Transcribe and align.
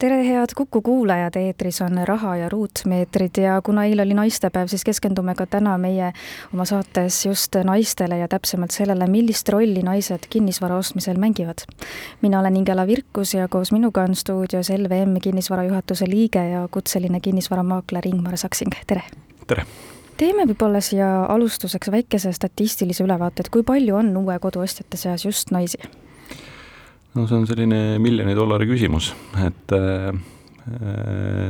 tere, 0.00 0.24
head 0.24 0.54
Kuku 0.56 0.80
kuulajad, 0.80 1.36
eetris 1.36 1.82
on 1.84 1.98
Raha 2.08 2.36
ja 2.36 2.48
ruutmeetrid 2.48 3.36
ja 3.42 3.60
kuna 3.62 3.84
eile 3.84 4.02
oli 4.02 4.14
naistepäev, 4.16 4.70
siis 4.72 4.84
keskendume 4.84 5.34
ka 5.36 5.44
täna 5.46 5.74
meie 5.78 6.12
oma 6.54 6.64
saates 6.64 7.18
just 7.26 7.56
naistele 7.64 8.18
ja 8.18 8.28
täpsemalt 8.28 8.72
sellele, 8.72 9.06
millist 9.12 9.48
rolli 9.52 9.82
naised 9.84 10.24
kinnisvara 10.30 10.76
ostmisel 10.80 11.20
mängivad. 11.20 11.66
mina 12.22 12.40
olen 12.40 12.56
Ingela 12.56 12.86
Virkus 12.86 13.34
ja 13.34 13.48
koos 13.48 13.72
minuga 13.72 14.02
on 14.02 14.14
stuudios 14.14 14.70
LVM 14.70 15.20
kinnisvara 15.22 15.64
juhatuse 15.64 16.08
liige 16.08 16.48
ja 16.48 16.68
kutseline 16.70 17.20
kinnisvaramaakler 17.20 18.06
Ingmar 18.06 18.36
Saksing, 18.36 18.72
tere! 18.86 19.02
tere! 19.46 19.66
teeme 20.16 20.46
võib-olla 20.48 20.80
siia 20.80 21.24
alustuseks 21.24 21.90
väikese 21.90 22.32
statistilise 22.32 23.04
ülevaate, 23.04 23.44
et 23.44 23.48
kui 23.48 23.62
palju 23.62 23.96
on 23.96 24.16
uue 24.16 24.38
kodu 24.38 24.64
ostjate 24.64 24.96
seas 24.96 25.24
just 25.24 25.50
naisi? 25.50 25.78
No 27.14 27.26
see 27.26 27.38
on 27.38 27.48
selline 27.48 27.98
miljoni 28.02 28.36
dollari 28.38 28.68
küsimus, 28.70 29.12
et 29.42 29.74
äh, 29.74 30.12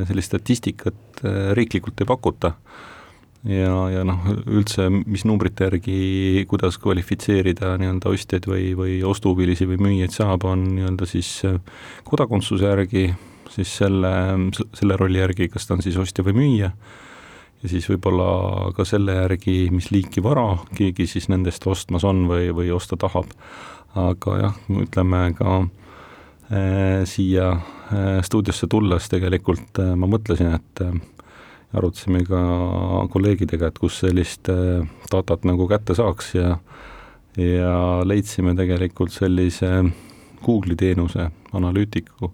sellist 0.09 0.31
statistikat 0.31 1.21
äh, 1.25 1.51
riiklikult 1.57 2.01
ei 2.01 2.09
pakuta. 2.09 2.55
Ja, 3.41 3.87
ja 3.89 4.03
noh, 4.05 4.21
üldse 4.53 4.85
mis 4.91 5.23
numbrite 5.25 5.65
järgi, 5.65 6.43
kuidas 6.49 6.75
kvalifitseerida 6.77 7.71
nii-öelda 7.81 8.11
ostjaid 8.13 8.45
või, 8.45 8.67
või 8.77 8.99
ostuhuvilisi 9.01 9.65
või 9.65 9.79
müüjaid 9.81 10.13
saab, 10.13 10.45
on 10.45 10.67
nii-öelda 10.75 11.07
siis 11.09 11.39
äh, 11.49 11.57
kodakondsuse 12.05 12.69
järgi, 12.69 13.07
siis 13.49 13.73
selle, 13.81 14.13
selle 14.77 14.97
rolli 14.99 15.23
järgi, 15.23 15.49
kas 15.49 15.65
ta 15.65 15.73
on 15.73 15.81
siis 15.81 15.97
ostja 16.01 16.25
või 16.27 16.37
müüja, 16.37 16.69
ja 17.61 17.69
siis 17.69 17.89
võib-olla 17.89 18.71
ka 18.77 18.85
selle 18.85 19.17
järgi, 19.23 19.57
mis 19.73 19.89
liiki 19.93 20.21
vara 20.25 20.45
keegi 20.77 21.09
siis 21.09 21.27
nendest 21.33 21.65
ostmas 21.69 22.05
on 22.05 22.27
või, 22.29 22.49
või 22.53 22.69
osta 22.73 22.97
tahab 22.97 23.33
aga 23.97 24.37
jah, 24.39 24.59
ütleme 24.71 25.21
ka 25.35 25.57
äh, 26.51 27.03
siia 27.09 27.51
äh, 27.91 28.19
stuudiosse 28.23 28.69
tulles 28.71 29.09
tegelikult 29.11 29.81
äh, 29.83 29.93
ma 29.99 30.07
mõtlesin, 30.07 30.53
et 30.55 30.83
arutasime 31.75 32.23
ka 32.27 32.39
kolleegidega, 33.11 33.71
et 33.71 33.79
kus 33.79 34.01
sellist 34.03 34.49
datat 35.11 35.45
nagu 35.47 35.67
kätte 35.71 35.95
saaks 35.95 36.33
ja 36.35 36.57
ja 37.39 38.01
leidsime 38.03 38.51
tegelikult 38.59 39.13
sellise 39.15 39.69
Google'i 40.43 40.75
teenuse, 40.75 41.29
analüütiku 41.55 42.27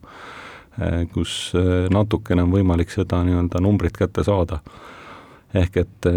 kus 1.13 1.51
natukene 1.93 2.41
on 2.47 2.49
võimalik 2.53 2.89
seda 2.89 3.19
nii-öelda 3.25 3.61
numbrit 3.61 3.93
kätte 3.97 4.25
saada. 4.25 4.57
ehk 5.53 5.77
et 5.77 6.09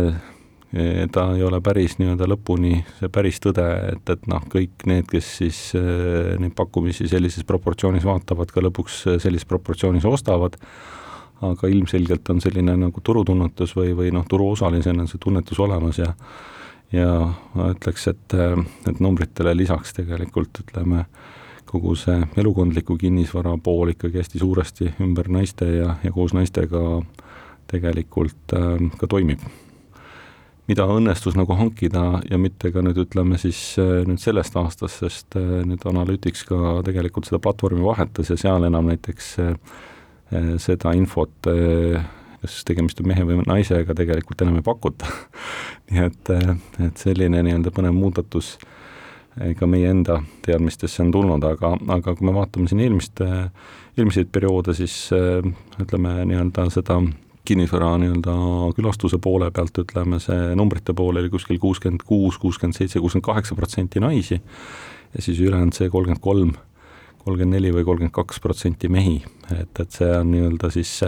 ta 1.12 1.24
ei 1.34 1.42
ole 1.42 1.58
päris 1.64 1.96
nii-öelda 1.98 2.28
lõpuni 2.30 2.76
see 3.00 3.10
päris 3.10 3.40
tõde, 3.42 3.64
et, 3.90 4.12
et 4.12 4.28
noh, 4.30 4.44
kõik 4.52 4.84
need, 4.86 5.08
kes 5.10 5.32
siis 5.40 5.58
äh, 5.78 6.36
neid 6.38 6.54
pakkumisi 6.58 7.08
sellises 7.10 7.46
proportsioonis 7.48 8.06
vaatavad, 8.06 8.52
ka 8.54 8.62
lõpuks 8.62 9.02
sellises 9.22 9.48
proportsioonis 9.50 10.06
ostavad, 10.06 10.54
aga 11.42 11.72
ilmselgelt 11.72 12.30
on 12.30 12.42
selline 12.44 12.76
nagu 12.78 13.02
turutunnetus 13.02 13.74
või, 13.74 13.96
või 13.98 14.14
noh, 14.14 14.26
turuosalisena 14.30 15.08
see 15.10 15.22
tunnetus 15.22 15.58
olemas 15.58 15.98
ja 15.98 16.14
ja 16.90 17.06
ma 17.54 17.68
ütleks, 17.70 18.08
et, 18.10 18.34
et 18.90 18.98
numbritele 19.02 19.52
lisaks 19.54 19.94
tegelikult 19.94 20.62
ütleme, 20.64 21.04
kogu 21.70 21.94
see 21.98 22.16
elukondliku 22.42 22.96
kinnisvara 22.98 23.52
pool 23.62 23.92
ikkagi 23.92 24.18
hästi 24.18 24.42
suuresti 24.42 24.92
ümber 25.06 25.30
naiste 25.30 25.68
ja, 25.70 25.96
ja 26.02 26.10
koos 26.14 26.34
naistega 26.34 26.82
tegelikult 27.70 28.54
äh, 28.58 28.86
ka 28.98 29.10
toimib 29.10 29.42
mida 30.68 30.86
õnnestus 30.90 31.36
nagu 31.38 31.54
hankida 31.58 32.20
ja 32.30 32.38
mitte 32.40 32.70
ka 32.74 32.82
nüüd 32.84 33.00
ütleme 33.02 33.38
siis 33.40 33.60
äh, 33.80 34.02
nüüd 34.08 34.20
sellest 34.22 34.56
aastast, 34.60 35.00
sest 35.02 35.36
äh, 35.38 35.60
nüüd 35.66 35.84
Analytics 35.88 36.44
ka 36.48 36.80
tegelikult 36.86 37.28
seda 37.28 37.40
platvormi 37.42 37.82
vahetas 37.84 38.32
ja 38.32 38.38
seal 38.40 38.66
enam 38.68 38.90
näiteks 38.90 39.30
äh, 39.44 39.54
seda 40.62 40.92
infot, 40.94 41.32
kas 41.42 42.60
tegemist 42.62 43.00
on 43.02 43.08
mehe 43.10 43.24
või 43.26 43.40
naisega, 43.48 43.96
tegelikult 43.98 44.44
enam 44.44 44.60
ei 44.60 44.62
pakuta. 44.62 45.08
Nii 45.90 46.04
et, 46.04 46.30
et 46.86 47.02
selline 47.02 47.40
nii-öelda 47.42 47.72
põnev 47.74 47.96
muudatus 47.96 48.52
ka 49.58 49.66
meie 49.66 49.90
enda 49.90 50.20
teadmistesse 50.46 51.02
on 51.02 51.10
tulnud, 51.16 51.42
aga, 51.48 51.72
aga 51.96 52.14
kui 52.14 52.28
me 52.28 52.36
vaatame 52.36 52.70
siin 52.70 52.84
eelmist, 52.84 53.24
eelmiseid 53.98 54.30
perioode, 54.30 54.76
siis 54.78 54.94
ütleme 55.82 56.14
nii-öelda 56.30 56.68
seda 56.76 57.00
kinnisvara 57.50 57.92
nii-öelda 58.00 58.36
külastuse 58.78 59.18
poole 59.22 59.50
pealt, 59.54 59.82
ütleme, 59.82 60.20
see 60.22 60.54
numbrite 60.58 60.94
pool 60.96 61.20
oli 61.20 61.30
kuskil 61.32 61.58
kuuskümmend 61.62 62.06
kuus, 62.06 62.38
kuuskümmend 62.38 62.78
seitse, 62.78 63.02
kuuskümmend 63.02 63.26
kaheksa 63.26 63.58
protsenti 63.58 64.02
naisi 64.02 64.40
ja 64.40 65.22
siis 65.22 65.40
ülejäänud 65.42 65.76
see 65.76 65.90
kolmkümmend 65.90 66.22
kolm, 66.24 66.52
kolmkümmend 67.24 67.58
neli 67.58 67.72
või 67.74 67.86
kolmkümmend 67.88 68.14
kaks 68.14 68.42
protsenti 68.42 68.90
mehi, 68.92 69.18
et, 69.56 69.72
et 69.82 69.96
see 69.98 70.10
on 70.20 70.30
nii-öelda 70.34 70.70
siis 70.74 70.98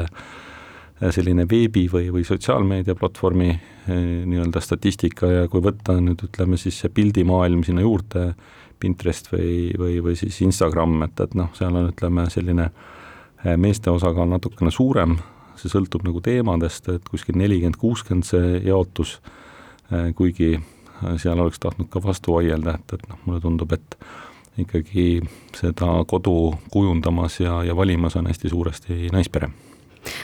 selline 1.11 1.47
veebi 1.51 1.87
või, 1.91 2.11
või 2.15 2.25
sotsiaalmeedia 2.27 2.95
platvormi 2.99 3.51
eh, 3.51 3.95
nii-öelda 4.29 4.61
statistika 4.63 5.31
ja 5.31 5.47
kui 5.51 5.63
võtta 5.65 5.97
nüüd 5.99 6.23
ütleme 6.29 6.59
siis 6.61 6.79
see 6.83 6.93
pildimaailm 6.95 7.65
sinna 7.67 7.83
juurde, 7.83 8.33
Pinterest 8.83 9.29
või, 9.31 9.71
või, 9.79 10.01
või 10.03 10.17
siis 10.19 10.41
Instagram, 10.43 11.05
et, 11.07 11.21
et 11.23 11.35
noh, 11.39 11.53
seal 11.55 11.75
on, 11.79 11.91
ütleme, 11.93 12.27
selline 12.31 12.69
eh, 12.69 13.57
meeste 13.57 13.91
osakaal 13.91 14.31
natukene 14.31 14.75
suurem, 14.75 15.17
see 15.61 15.73
sõltub 15.73 16.05
nagu 16.07 16.21
teemadest, 16.25 16.89
et 16.93 17.09
kuskil 17.11 17.39
nelikümmend, 17.41 17.79
kuuskümmend 17.81 18.27
see 18.27 18.61
jaotus, 18.67 19.19
äh, 19.93 20.11
kuigi 20.17 20.55
äh, 20.57 21.17
seal 21.23 21.41
oleks 21.41 21.61
tahtnud 21.63 21.91
ka 21.93 22.03
vastu 22.05 22.37
vaielda, 22.37 22.77
et, 22.79 22.97
et 22.99 23.09
noh, 23.11 23.21
mulle 23.27 23.43
tundub, 23.45 23.73
et 23.77 23.99
ikkagi 24.63 25.23
seda 25.57 26.03
kodu 26.09 26.53
kujundamas 26.73 27.41
ja, 27.41 27.63
ja 27.65 27.77
valimas 27.77 28.19
on 28.21 28.29
hästi 28.29 28.53
suuresti 28.53 29.09
naispere. 29.13 29.51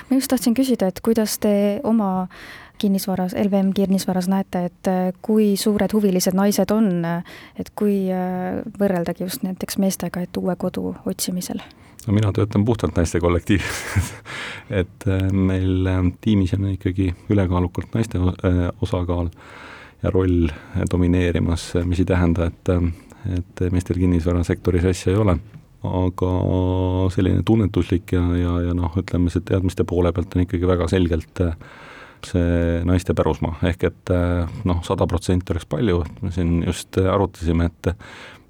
ma 0.08 0.16
just 0.16 0.28
tahtsin 0.28 0.56
küsida, 0.58 0.88
et 0.88 1.00
kuidas 1.04 1.38
te 1.38 1.80
oma 1.84 2.28
kinnisvaras, 2.78 3.34
LVM 3.34 3.72
kinnisvaras 3.74 4.28
näete, 4.30 4.64
et 4.70 4.90
äh, 4.90 5.10
kui 5.22 5.56
suured 5.56 5.92
huvilised 5.92 6.36
naised 6.36 6.70
on, 6.70 7.02
et 7.58 7.72
kui 7.74 8.06
võrreldagi 8.78 9.24
just 9.26 9.42
näiteks 9.42 9.78
meestega, 9.82 10.22
et 10.22 10.36
uue 10.36 10.56
kodu 10.56 10.94
otsimisel? 11.06 11.62
No 12.08 12.14
mina 12.16 12.32
töötan 12.32 12.64
puhtalt 12.64 12.96
naiste 12.96 13.20
kollektiivis. 13.20 14.12
Et 14.80 15.08
äh, 15.08 15.28
meil 15.32 15.86
äh, 15.86 16.00
tiimis 16.24 16.54
on 16.56 16.70
ikkagi 16.72 17.12
ülekaalukalt 17.28 17.92
naiste 17.94 18.20
äh, 18.20 18.62
osakaal 18.82 19.28
ja 20.02 20.12
roll 20.14 20.48
domineerimas, 20.90 21.72
mis 21.84 22.00
ei 22.00 22.06
tähenda, 22.06 22.46
et, 22.46 22.68
et 23.34 23.62
meestel 23.74 23.98
kinnisvarasektoris 23.98 24.84
asja 24.86 25.10
ei 25.10 25.18
ole, 25.18 25.34
aga 25.90 26.28
selline 27.10 27.42
tunnetuslik 27.42 28.14
ja, 28.14 28.22
ja, 28.38 28.52
ja 28.68 28.76
noh, 28.78 28.94
ütleme 29.00 29.32
see 29.34 29.42
teadmiste 29.48 29.82
poole 29.90 30.12
pealt 30.14 30.36
on 30.38 30.44
ikkagi 30.44 30.70
väga 30.70 30.86
selgelt 30.92 31.42
see 32.28 32.78
naiste 32.86 33.16
pärusmaa, 33.18 33.58
ehk 33.72 33.88
et 33.90 34.14
noh, 34.70 34.78
sada 34.86 35.10
protsenti 35.10 35.50
oleks 35.56 35.66
palju, 35.66 36.04
me 36.22 36.30
siin 36.36 36.60
just 36.62 36.94
arutasime, 37.02 37.66
et 37.66 37.90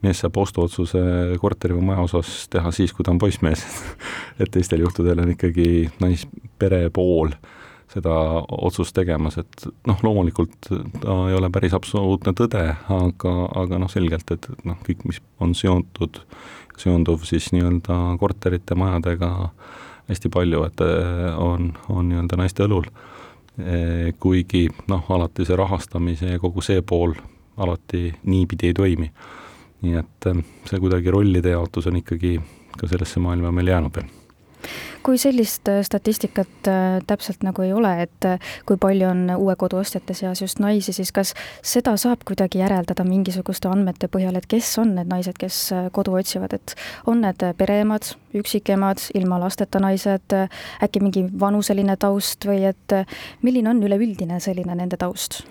mees 0.03 0.21
saab 0.23 0.37
ostuotsuse 0.39 1.01
korteri 1.43 1.77
või 1.77 1.91
maja 1.91 2.05
osas 2.07 2.47
teha 2.53 2.71
siis, 2.75 2.93
kui 2.95 3.07
ta 3.07 3.13
on 3.15 3.21
poissmees 3.23 3.65
et 4.41 4.51
teistel 4.55 4.85
juhtudel 4.85 5.25
on 5.25 5.33
ikkagi 5.35 5.89
naispere 6.03 6.87
pool 6.95 7.33
seda 7.89 8.13
otsust 8.53 8.93
tegemas, 8.97 9.39
et 9.41 9.67
noh, 9.89 10.01
loomulikult 10.05 10.69
ta 10.69 11.15
ei 11.31 11.37
ole 11.39 11.49
päris 11.53 11.73
absoluutne 11.77 12.35
tõde, 12.37 12.65
aga, 12.93 13.35
aga 13.63 13.79
noh, 13.81 13.89
selgelt, 13.89 14.29
et 14.35 14.49
noh, 14.69 14.77
kõik, 14.85 15.07
mis 15.09 15.23
on 15.41 15.55
seotud, 15.57 16.21
seonduv 16.79 17.25
siis 17.25 17.49
nii-öelda 17.55 17.97
korterite, 18.21 18.77
majadega 18.79 19.31
hästi 20.11 20.31
palju, 20.33 20.67
et 20.69 20.85
on, 21.41 21.73
on 21.89 22.11
nii-öelda 22.11 22.39
naiste 22.41 22.69
õlul. 22.69 22.91
kuigi 24.21 24.69
noh, 24.87 25.09
alati 25.11 25.49
see 25.49 25.57
rahastamise 25.59 26.37
ja 26.37 26.39
kogu 26.39 26.63
see 26.63 26.83
pool 26.87 27.17
alati 27.59 28.13
niipidi 28.23 28.69
ei 28.69 28.75
toimi 28.77 29.09
nii 29.83 29.99
et 30.01 30.31
ähm, 30.31 30.45
see 30.69 30.81
kuidagi 30.83 31.11
rollide 31.15 31.55
jaotus 31.55 31.87
on 31.91 32.01
ikkagi 32.01 32.39
ka 32.79 32.91
sellesse 32.91 33.21
maailma 33.23 33.53
meil 33.55 33.75
jäänud 33.75 33.95
veel 33.95 34.09
kui 35.03 35.19
sellist 35.19 35.69
äh, 35.69 35.83
statistikat 35.87 36.69
äh, 36.69 36.99
täpselt 37.07 37.45
nagu 37.47 37.63
ei 37.63 37.73
ole, 37.73 37.93
et 38.03 38.27
äh, 38.27 38.51
kui 38.67 38.77
palju 38.81 39.07
on 39.09 39.23
uue 39.37 39.55
kodu 39.57 39.79
ostjate 39.81 40.15
seas 40.15 40.43
just 40.43 40.61
naisi, 40.61 40.93
siis 40.93 41.13
kas 41.17 41.35
seda 41.63 41.95
saab 41.97 42.27
kuidagi 42.29 42.61
järeldada 42.61 43.07
mingisuguste 43.09 43.71
andmete 43.71 44.11
põhjal, 44.13 44.37
et 44.37 44.49
kes 44.51 44.73
on 44.83 44.97
need 44.99 45.09
naised, 45.09 45.39
kes 45.41 45.61
kodu 45.97 46.19
otsivad, 46.19 46.59
et 46.59 46.75
on 47.07 47.23
need 47.25 47.45
pereemad, 47.59 48.13
üksikemad, 48.37 49.07
ilma 49.19 49.41
lasteta 49.41 49.81
naised, 49.83 50.37
äkki 50.85 51.03
mingi 51.05 51.25
vanuseline 51.41 51.97
taust 51.97 52.45
või 52.49 52.67
et 52.69 52.99
milline 53.43 53.73
on 53.73 53.83
üleüldine 53.89 54.43
selline 54.45 54.77
nende 54.77 55.01
taust? 55.01 55.45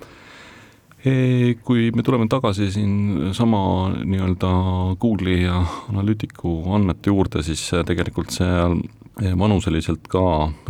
Kui 1.03 1.91
me 1.93 2.03
tuleme 2.03 2.25
tagasi 2.27 2.71
siin 2.73 3.33
sama 3.37 3.59
nii-öelda 4.01 4.49
Google'i 4.99 5.43
ja 5.43 5.59
Analyticu 5.89 6.63
andmete 6.73 7.11
juurde, 7.11 7.43
siis 7.45 7.69
tegelikult 7.85 8.33
seal 8.33 8.79
vanuseliselt 9.37 10.09
ka 10.09 10.23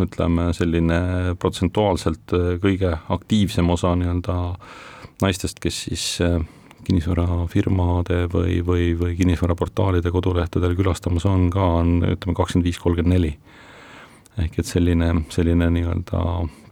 ütleme, 0.04 0.52
selline 0.56 1.00
protsentuaalselt 1.40 2.36
kõige 2.64 2.92
aktiivsem 3.16 3.70
osa 3.72 3.96
nii-öelda 3.96 4.38
naistest, 5.24 5.60
kes 5.64 5.82
siis 5.88 6.06
kinnisvarafirmade 6.88 8.26
või, 8.32 8.60
või, 8.64 8.92
või 9.00 9.16
kinnisvaraportaalide 9.20 10.12
kodulehtedel 10.12 10.76
külastamas 10.78 11.26
on 11.28 11.50
ka, 11.52 11.66
on 11.82 11.98
ütleme 12.04 12.36
kakskümmend 12.38 12.68
viis, 12.68 12.80
kolmkümmend 12.84 13.16
neli. 13.16 13.34
ehk 14.38 14.60
et 14.60 14.70
selline, 14.70 15.10
selline 15.34 15.70
nii-öelda 15.74 16.20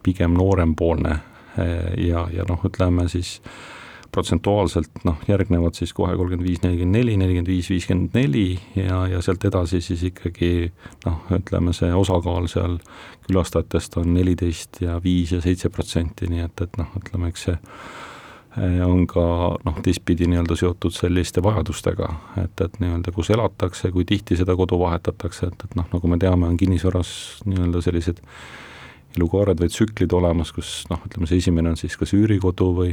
pigem 0.06 0.36
noorempoolne 0.38 1.16
ja, 1.56 2.26
ja 2.32 2.44
noh, 2.48 2.62
ütleme 2.68 3.08
siis 3.08 3.40
protsentuaalselt 4.16 5.04
noh, 5.04 5.18
järgnevad 5.28 5.76
siis 5.76 5.92
kohe 5.92 6.14
kolmkümmend 6.16 6.46
viis, 6.46 6.62
nelikümmend 6.62 6.96
neli, 6.96 7.16
nelikümmend 7.20 7.50
viis, 7.50 7.68
viiskümmend 7.68 8.16
neli 8.16 8.46
ja, 8.78 9.02
ja 9.10 9.20
sealt 9.24 9.44
edasi 9.44 9.82
siis 9.84 10.06
ikkagi 10.08 10.70
noh, 11.04 11.18
ütleme 11.36 11.74
see 11.76 11.92
osakaal 11.94 12.48
seal 12.48 12.78
külastajatest 13.26 13.98
on 14.00 14.14
neliteist 14.16 14.80
ja 14.84 14.96
viis 15.04 15.34
ja 15.36 15.42
seitse 15.44 15.68
protsenti, 15.74 16.30
nii 16.32 16.46
et, 16.46 16.64
et 16.64 16.80
noh, 16.80 16.92
ütleme, 16.96 17.28
eks 17.32 17.46
see 17.48 17.56
eh, 17.58 18.80
on 18.86 19.04
ka 19.10 19.26
noh, 19.66 19.80
teistpidi 19.84 20.30
nii-öelda 20.32 20.56
seotud 20.56 20.96
selliste 20.96 21.44
vajadustega, 21.44 22.12
et, 22.44 22.64
et 22.64 22.80
nii-öelda 22.80 23.12
kus 23.16 23.34
elatakse, 23.36 23.92
kui 23.92 24.08
tihti 24.08 24.38
seda 24.40 24.56
kodu 24.56 24.80
vahetatakse, 24.80 25.50
et, 25.52 25.66
et 25.68 25.76
noh, 25.76 25.90
nagu 25.92 26.12
me 26.12 26.20
teame, 26.22 26.48
on 26.48 26.56
kinnisvaras 26.60 27.12
nii-öelda 27.44 27.84
sellised 27.84 28.24
elukaared 29.16 29.60
või 29.60 29.72
tsüklid 29.72 30.12
olemas, 30.16 30.52
kus 30.54 30.84
noh, 30.92 31.00
ütleme 31.08 31.28
see 31.28 31.40
esimene 31.42 31.72
on 31.72 31.80
siis 31.80 31.96
kas 31.98 32.14
üürikodu 32.16 32.70
või 32.76 32.92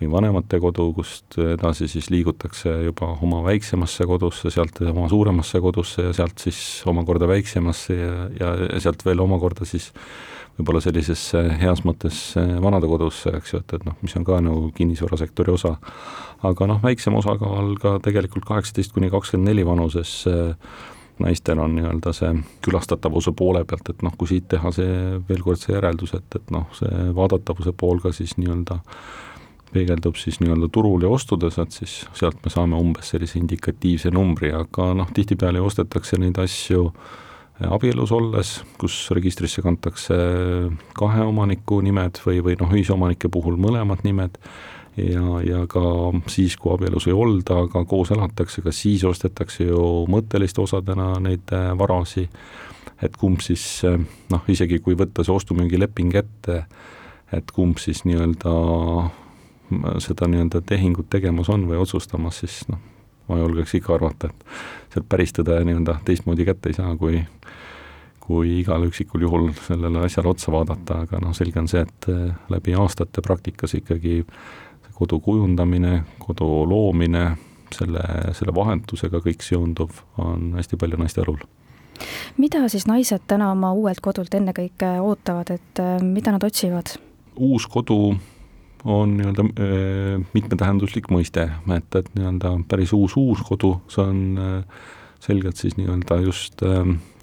või 0.00 0.10
vanemate 0.10 0.58
kodu, 0.58 0.88
kust 0.96 1.36
edasi 1.38 1.86
siis 1.90 2.08
liigutakse 2.10 2.72
juba 2.88 3.12
oma 3.22 3.40
väiksemasse 3.44 4.06
kodusse, 4.10 4.50
sealt 4.50 4.80
oma 4.90 5.06
suuremasse 5.10 5.60
kodusse 5.62 6.08
ja 6.08 6.14
sealt 6.16 6.42
siis 6.42 6.58
omakorda 6.90 7.28
väiksemasse 7.30 7.94
ja, 7.94 8.14
ja 8.40 8.80
sealt 8.82 9.04
veel 9.06 9.22
omakorda 9.22 9.66
siis 9.68 9.92
võib-olla 10.58 10.82
sellisesse 10.82 11.40
heas 11.58 11.82
mõttes 11.86 12.18
vanadekodusse, 12.36 13.32
eks 13.38 13.54
ju, 13.54 13.60
et, 13.62 13.76
et 13.78 13.86
noh, 13.86 13.96
mis 14.02 14.14
on 14.18 14.26
ka 14.26 14.38
nagu 14.42 14.68
kinnisvarasektori 14.74 15.54
osa. 15.54 15.76
aga 16.44 16.66
noh, 16.68 16.82
väiksem 16.82 17.14
osakaal 17.18 17.74
ka 17.80 17.96
tegelikult 18.04 18.44
kaheksateist 18.46 18.92
kuni 18.94 19.10
kakskümmend 19.10 19.50
neli 19.50 19.66
vanuses 19.66 20.24
äh, 20.30 20.54
naistel 21.22 21.60
on 21.62 21.76
nii-öelda 21.76 22.12
see 22.16 22.32
külastatavuse 22.64 23.32
poole 23.36 23.64
pealt, 23.68 23.90
et 23.92 24.02
noh, 24.02 24.14
kui 24.18 24.30
siit 24.30 24.48
teha 24.50 24.72
see 24.74 25.20
veel 25.28 25.44
kord 25.44 25.60
see 25.60 25.74
järeldus, 25.76 26.14
et, 26.18 26.40
et 26.40 26.50
noh, 26.54 26.66
see 26.74 27.10
vaadatavuse 27.14 27.74
pool 27.78 28.02
ka 28.02 28.12
siis 28.14 28.36
nii-öelda 28.40 28.80
peegeldub 29.74 30.18
siis 30.18 30.38
nii-öelda 30.42 30.68
turul 30.72 31.02
ja 31.02 31.10
ostudes, 31.10 31.58
et 31.58 31.74
siis 31.74 31.96
sealt 32.14 32.38
me 32.44 32.52
saame 32.52 32.78
umbes 32.78 33.10
sellise 33.14 33.40
indikatiivse 33.40 34.12
numbri, 34.14 34.52
aga 34.54 34.92
noh, 34.98 35.10
tihtipeale 35.14 35.62
ostetakse 35.62 36.18
neid 36.22 36.38
asju 36.42 36.88
abielus 37.70 38.10
olles, 38.14 38.56
kus 38.78 38.96
registrisse 39.14 39.62
kantakse 39.62 40.16
kahe 40.98 41.26
omaniku 41.26 41.80
nimed 41.86 42.18
või, 42.26 42.40
või 42.42 42.56
noh, 42.60 42.72
ühisomanike 42.74 43.30
puhul 43.30 43.58
mõlemad 43.60 44.02
nimed 44.06 44.38
ja, 44.96 45.24
ja 45.44 45.64
ka 45.70 45.82
siis, 46.30 46.56
kui 46.60 46.74
abielus 46.74 47.08
ei 47.08 47.16
olda, 47.16 47.64
aga 47.66 47.84
koos 47.88 48.12
elatakse, 48.14 48.62
ka 48.64 48.72
siis 48.74 49.04
ostetakse 49.08 49.68
ju 49.68 50.04
mõtteliste 50.10 50.62
osadena 50.64 51.14
neid 51.22 51.52
äh, 51.54 51.72
varasi, 51.78 52.28
et 53.02 53.16
kumb 53.20 53.42
siis 53.44 53.66
äh, 53.88 53.98
noh, 54.30 54.48
isegi 54.48 54.80
kui 54.84 54.96
võtta 54.98 55.26
see 55.26 55.34
ostu-müügileping 55.34 56.14
ette, 56.20 56.64
et 57.34 57.54
kumb 57.54 57.80
siis 57.82 58.04
nii-öelda 58.06 58.54
seda 60.04 60.28
nii-öelda 60.30 60.60
tehingut 60.68 61.08
tegemas 61.10 61.48
on 61.50 61.64
või 61.66 61.80
otsustamas, 61.80 62.42
siis 62.44 62.62
noh, 62.68 62.80
ma 63.28 63.40
julgeks 63.40 63.78
ikka 63.78 63.96
arvata, 63.96 64.30
et 64.30 64.92
sealt 64.94 65.08
päris 65.08 65.32
tõde 65.34 65.56
nii-öelda 65.64 65.98
teistmoodi 66.04 66.46
kätte 66.46 66.70
ei 66.70 66.78
saa, 66.78 66.94
kui 67.00 67.22
kui 68.24 68.60
igal 68.62 68.86
üksikul 68.86 69.20
juhul 69.20 69.50
sellele 69.66 70.06
asjale 70.06 70.30
otsa 70.30 70.52
vaadata, 70.52 71.02
aga 71.04 71.18
noh, 71.20 71.34
selge 71.36 71.60
on 71.60 71.66
see, 71.68 71.82
et 71.84 72.06
äh, 72.08 72.30
läbi 72.48 72.72
aastate 72.80 73.20
praktikas 73.24 73.76
ikkagi 73.76 74.22
kodu 74.94 75.20
kujundamine, 75.20 76.04
kodu 76.22 76.46
loomine, 76.70 77.26
selle, 77.74 78.04
selle 78.36 78.54
vahetusega 78.54 79.20
kõik 79.24 79.42
seonduv 79.42 80.04
on 80.22 80.52
hästi 80.58 80.78
palju 80.80 81.00
naiste 81.00 81.24
õlul 81.24 81.42
mida 82.36 82.68
siis 82.68 82.86
naised 82.90 83.24
täna 83.30 83.50
oma 83.54 83.72
uuelt 83.76 84.00
kodult 84.02 84.34
ennekõike 84.34 84.96
ootavad, 85.02 85.54
et 85.54 85.82
äh, 85.82 85.98
mida 86.02 86.34
nad 86.34 86.44
otsivad? 86.46 86.96
uus 87.34 87.66
kodu 87.66 88.14
on 88.84 89.16
nii-öelda 89.18 89.44
äh, 89.44 90.26
mitmetähenduslik 90.34 91.08
mõiste, 91.10 91.48
et, 91.76 91.96
et 91.98 92.10
nii-öelda 92.14 92.56
päris 92.70 92.92
uus, 92.94 93.16
uus 93.18 93.42
kodu, 93.46 93.76
see 93.90 94.04
on 94.04 94.20
äh, 94.38 94.84
selgelt 95.24 95.58
siis 95.60 95.78
nii-öelda 95.78 96.20
just 96.20 96.60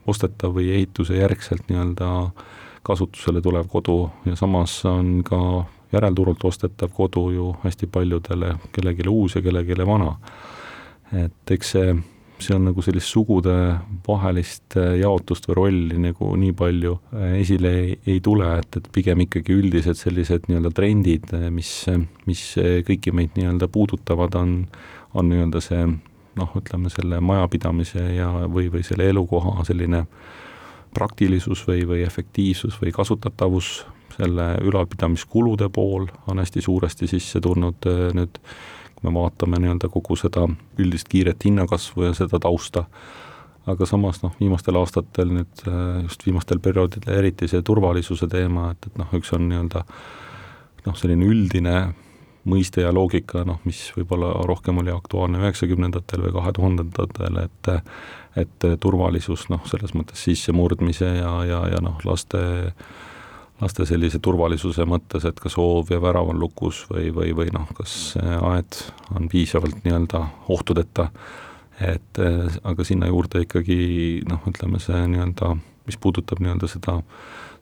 ostetav 0.09 0.55
või 0.55 0.71
ehituse 0.73 1.19
järgselt 1.19 1.67
nii-öelda 1.69 2.07
kasutusele 2.83 3.43
tulev 3.45 3.67
kodu. 3.69 4.07
Ja 4.25 4.33
samas 4.39 4.79
on 4.89 5.19
ka 5.23 5.37
järelturult 5.91 6.43
ostetav 6.47 6.91
kodu 6.95 7.29
ju 7.31 7.51
hästi 7.63 7.87
paljudele, 7.91 8.55
kellelegi 8.71 9.07
uus 9.09 9.35
ja 9.35 9.41
kellelegi 9.41 9.85
vana. 9.85 10.15
et 11.11 11.51
eks 11.51 11.71
see, 11.71 11.95
see 12.39 12.55
on 12.55 12.65
nagu 12.69 12.81
sellist 12.81 13.11
sugude 13.11 13.55
vahelist 14.07 14.77
äh, 14.79 14.95
jaotust 15.01 15.49
või 15.49 15.57
rolli 15.57 15.97
nagu 15.99 16.29
nii 16.39 16.53
palju 16.57 16.93
äh, 17.13 17.33
esile 17.41 17.73
ei, 17.81 17.97
ei 18.07 18.21
tule, 18.23 18.47
et, 18.59 18.77
et 18.77 18.87
pigem 18.93 19.25
ikkagi 19.25 19.57
üldised 19.59 19.99
sellised 19.99 20.47
nii-öelda 20.47 20.71
trendid, 20.71 21.27
äh, 21.35 21.49
mis, 21.51 21.73
mis 22.25 22.45
kõiki 22.87 23.11
meid 23.11 23.35
nii-öelda 23.35 23.67
puudutavad, 23.67 24.39
on, 24.39 24.55
on 25.13 25.29
nii-öelda 25.29 25.61
see 25.63 25.83
noh, 26.39 26.55
ütleme 26.55 26.89
selle 26.93 27.19
majapidamise 27.19 28.05
ja, 28.15 28.31
või, 28.47 28.69
või 28.71 28.85
selle 28.87 29.09
elukoha 29.11 29.65
selline 29.67 30.05
praktilisus 30.95 31.65
või, 31.67 31.83
või 31.87 32.05
efektiivsus 32.07 32.79
või 32.81 32.93
kasutatavus 32.95 33.81
selle 34.17 34.53
ülalpidamiskulude 34.65 35.69
pool 35.73 36.07
on 36.27 36.41
hästi 36.41 36.61
suuresti 36.61 37.09
sisse 37.11 37.41
tulnud 37.41 37.87
äh, 37.89 38.05
nüüd, 38.17 38.41
kui 38.95 39.09
me 39.09 39.15
vaatame 39.15 39.61
nii-öelda 39.61 39.89
kogu 39.93 40.17
seda 40.19 40.45
üldist 40.81 41.09
kiiret 41.11 41.45
hinnakasvu 41.47 42.09
ja 42.09 42.13
seda 42.17 42.39
tausta, 42.41 42.85
aga 43.69 43.85
samas 43.89 44.21
noh, 44.25 44.35
viimastel 44.39 44.77
aastatel 44.81 45.33
nüüd, 45.39 45.65
äh, 45.67 46.03
just 46.05 46.25
viimastel 46.25 46.61
perioodidel 46.63 47.17
eriti 47.21 47.49
see 47.51 47.63
turvalisuse 47.65 48.29
teema, 48.31 48.71
et, 48.75 48.89
et 48.91 49.01
noh, 49.01 49.11
üks 49.17 49.33
on 49.37 49.47
nii-öelda 49.49 49.85
noh, 50.87 50.95
selline 50.97 51.27
üldine 51.29 51.75
mõiste 52.49 52.81
ja 52.81 52.89
loogika, 52.93 53.43
noh, 53.45 53.59
mis 53.69 53.83
võib-olla 53.95 54.31
rohkem 54.49 54.81
oli 54.81 54.93
aktuaalne 54.93 55.41
üheksakümnendatel 55.43 56.23
või 56.25 56.33
kahe 56.39 56.53
tuhandendatel, 56.57 57.45
et 57.45 57.71
et 58.39 58.65
turvalisus 58.79 59.49
noh, 59.51 59.59
selles 59.67 59.91
mõttes 59.91 60.21
sissemurdmise 60.23 61.09
ja, 61.17 61.31
ja, 61.43 61.57
ja 61.73 61.81
noh, 61.83 61.97
laste 62.07 62.39
laste 63.61 63.85
sellise 63.85 64.19
turvalisuse 64.23 64.85
mõttes, 64.89 65.25
et 65.27 65.39
kas 65.39 65.55
hoov 65.59 65.91
ja 65.93 66.01
värav 66.01 66.31
on 66.33 66.41
lukus 66.41 66.83
või, 66.89 67.11
või, 67.13 67.35
või 67.37 67.53
noh, 67.53 67.69
kas 67.77 68.15
aed 68.17 68.81
on 69.15 69.29
piisavalt 69.31 69.83
nii-öelda 69.85 70.23
ohtudeta, 70.49 71.09
et 71.81 72.21
äh, 72.21 72.57
aga 72.67 72.85
sinna 72.85 73.09
juurde 73.09 73.43
ikkagi 73.45 73.77
noh, 74.29 74.41
ütleme 74.49 74.81
see 74.81 74.99
nii-öelda, 75.13 75.53
mis 75.89 75.97
puudutab 76.01 76.41
nii-öelda 76.41 76.69
seda, 76.69 76.97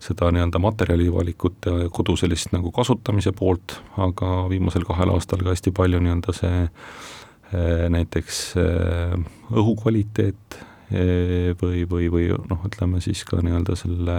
seda 0.04 0.32
nii-öelda 0.36 0.62
materjali 0.64 1.10
valikut 1.14 1.68
ja 1.68 1.92
kodu 1.94 2.18
sellist 2.20 2.54
nagu 2.56 2.72
kasutamise 2.76 3.34
poolt, 3.36 3.80
aga 4.00 4.48
viimasel 4.52 4.88
kahel 4.88 5.14
aastal 5.16 5.44
ka 5.44 5.54
hästi 5.54 5.76
palju 5.76 6.02
nii-öelda 6.04 6.36
see 6.36 6.66
äh, 6.66 7.86
näiteks 7.96 8.42
äh, 8.60 9.16
õhukvaliteet 9.52 10.66
või, 10.90 11.84
või, 11.86 12.08
või 12.10 12.24
noh, 12.50 12.64
ütleme 12.66 12.98
siis 12.98 13.20
ka 13.30 13.44
nii-öelda 13.46 13.76
selle 13.78 14.16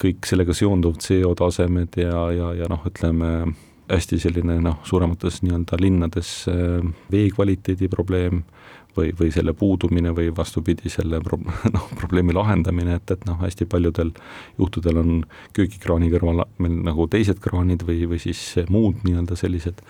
kõik 0.00 0.26
sellega 0.28 0.54
seonduv 0.56 0.96
CO 1.02 1.34
tasemed 1.38 1.98
ja, 2.00 2.24
ja, 2.34 2.52
ja 2.62 2.70
noh, 2.70 2.82
ütleme 2.88 3.52
hästi 3.92 4.18
selline 4.22 4.58
noh, 4.62 4.80
suuremates 4.88 5.42
nii-öelda 5.42 5.78
linnades 5.80 6.32
äh, 6.50 6.80
vee 7.12 7.30
kvaliteedi 7.34 7.88
probleem 7.92 8.42
või, 8.96 9.12
või 9.18 9.30
selle 9.34 9.54
puudumine 9.56 10.12
või 10.16 10.30
vastupidi, 10.36 10.90
selle 10.92 11.20
pro-, 11.24 11.40
noh, 11.76 11.86
probleemi 11.98 12.34
lahendamine, 12.36 12.96
et, 13.00 13.14
et 13.14 13.26
noh, 13.28 13.40
hästi 13.42 13.66
paljudel 13.70 14.12
juhtudel 14.58 15.00
on 15.02 15.22
köögikraani 15.56 16.10
kõrval 16.12 16.44
meil 16.62 16.82
nagu 16.88 17.08
teised 17.10 17.40
kraanid 17.42 17.86
või, 17.88 18.04
või 18.10 18.20
siis 18.22 18.42
muud 18.70 19.02
nii-öelda 19.06 19.38
sellised 19.38 19.82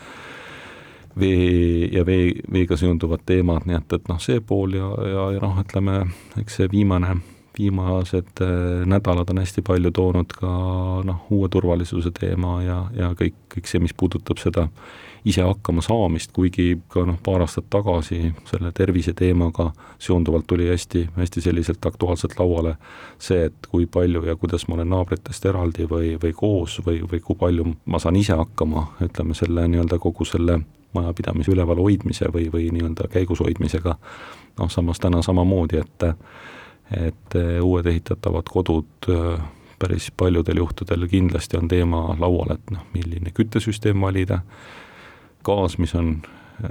vee 1.19 1.91
ja 1.93 2.07
vee, 2.09 2.33
veega 2.53 2.79
seonduvad 2.81 3.27
teemad, 3.29 3.67
nii 3.69 3.77
et, 3.79 3.99
et 3.99 4.09
noh, 4.09 4.21
see 4.23 4.41
pool 4.41 4.79
ja, 4.79 4.89
ja, 5.05 5.29
ja 5.37 5.45
noh, 5.45 5.61
ütleme, 5.61 6.03
eks 6.41 6.61
see 6.61 6.73
viimane 6.73 7.19
viimased 7.59 8.41
äh, 8.41 8.87
nädalad 8.87 9.31
on 9.31 9.39
hästi 9.39 9.63
palju 9.63 9.91
toonud 9.91 10.33
ka 10.39 10.51
noh, 11.05 11.25
uue 11.31 11.49
turvalisuse 11.49 12.11
teema 12.21 12.61
ja, 12.63 12.83
ja 12.97 13.13
kõik, 13.19 13.37
kõik 13.55 13.71
see, 13.71 13.83
mis 13.83 13.95
puudutab 13.97 14.41
seda 14.43 14.69
ise 15.25 15.43
hakkama 15.43 15.83
saamist, 15.83 16.33
kuigi 16.35 16.81
ka 16.91 17.05
noh, 17.07 17.19
paar 17.25 17.45
aastat 17.45 17.69
tagasi 17.71 18.33
selle 18.49 18.73
tervise 18.75 19.15
teemaga 19.15 19.71
seonduvalt 20.03 20.47
tuli 20.51 20.67
hästi, 20.69 21.05
hästi 21.17 21.41
selliselt 21.41 21.87
aktuaalselt 21.87 22.35
lauale 22.39 22.75
see, 23.19 23.45
et 23.47 23.69
kui 23.71 23.87
palju 23.87 24.25
ja 24.27 24.37
kuidas 24.37 24.67
ma 24.69 24.79
olen 24.79 24.91
naabritest 24.91 25.47
eraldi 25.47 25.87
või, 25.91 26.17
või 26.23 26.33
koos 26.37 26.81
või, 26.87 27.03
või 27.13 27.21
kui 27.23 27.39
palju 27.39 27.69
ma 27.85 28.03
saan 28.03 28.19
ise 28.19 28.39
hakkama, 28.39 28.89
ütleme 29.05 29.37
selle 29.39 29.69
nii-öelda 29.69 30.01
kogu 30.03 30.27
selle 30.27 30.59
majapidamise 30.93 31.53
üleval 31.53 31.81
hoidmise 31.81 32.33
või, 32.33 32.49
või 32.53 32.69
nii-öelda 32.75 33.07
käigus 33.13 33.41
hoidmisega, 33.41 33.95
noh 34.59 34.71
samas 34.71 35.01
täna 35.01 35.23
samamoodi, 35.23 35.81
et 35.81 36.09
et 36.91 37.37
uued 37.63 37.87
ehitatavad 37.87 38.49
kodud 38.51 39.11
päris 39.83 40.11
paljudel 40.17 40.57
juhtudel 40.57 41.09
kindlasti 41.09 41.57
on 41.57 41.69
teema 41.69 42.03
laual, 42.19 42.55
et 42.55 42.71
noh, 42.71 42.85
milline 42.95 43.33
küttesüsteem 43.35 44.01
valida, 44.01 44.43
gaas, 45.45 45.79
mis 45.83 45.95
on 45.99 46.15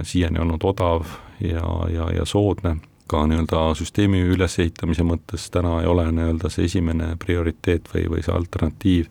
siiani 0.02 0.40
olnud 0.40 0.64
odav 0.64 1.04
ja, 1.40 1.66
ja, 1.92 2.08
ja 2.16 2.24
soodne, 2.24 2.76
ka 3.06 3.26
nii-öelda 3.28 3.74
süsteemi 3.76 4.22
ülesehitamise 4.32 5.04
mõttes 5.04 5.50
täna 5.52 5.80
ei 5.82 5.90
ole 5.90 6.06
nii-öelda 6.12 6.48
see 6.52 6.64
esimene 6.70 7.12
prioriteet 7.20 7.90
või, 7.92 8.06
või 8.14 8.24
see 8.24 8.32
alternatiiv, 8.32 9.10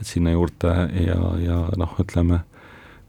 et 0.00 0.06
sinna 0.06 0.34
juurde 0.34 0.74
ja, 1.04 1.20
ja 1.44 1.60
noh, 1.78 1.94
ütleme, 2.02 2.42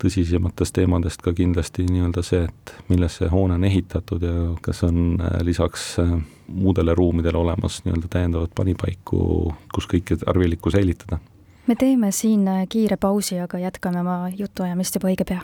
tõsisematest 0.04 0.76
teemadest 0.76 1.24
ka 1.24 1.34
kindlasti 1.36 1.86
nii-öelda 1.90 2.24
see, 2.26 2.46
et 2.48 2.74
milles 2.90 3.20
see 3.20 3.30
hoone 3.32 3.58
on 3.60 3.66
ehitatud 3.68 4.24
ja 4.24 4.36
kas 4.66 4.84
on 4.88 5.20
äh, 5.22 5.40
lisaks 5.46 5.92
äh, 6.00 6.16
muudele 6.48 6.96
ruumidele 6.96 7.38
olemas 7.38 7.82
nii-öelda 7.86 8.12
täiendavat 8.16 8.56
panipaiku, 8.56 9.54
kus 9.74 9.90
kõike 9.92 10.20
tarvilikku 10.24 10.72
säilitada. 10.72 11.20
me 11.68 11.76
teeme 11.76 12.12
siin 12.12 12.48
äh, 12.48 12.66
kiire 12.70 12.98
pausi, 12.98 13.40
aga 13.40 13.60
jätkame 13.60 14.02
oma 14.02 14.30
jutuajamist 14.36 14.96
juba 14.96 15.12
õige 15.12 15.28
pea. 15.28 15.42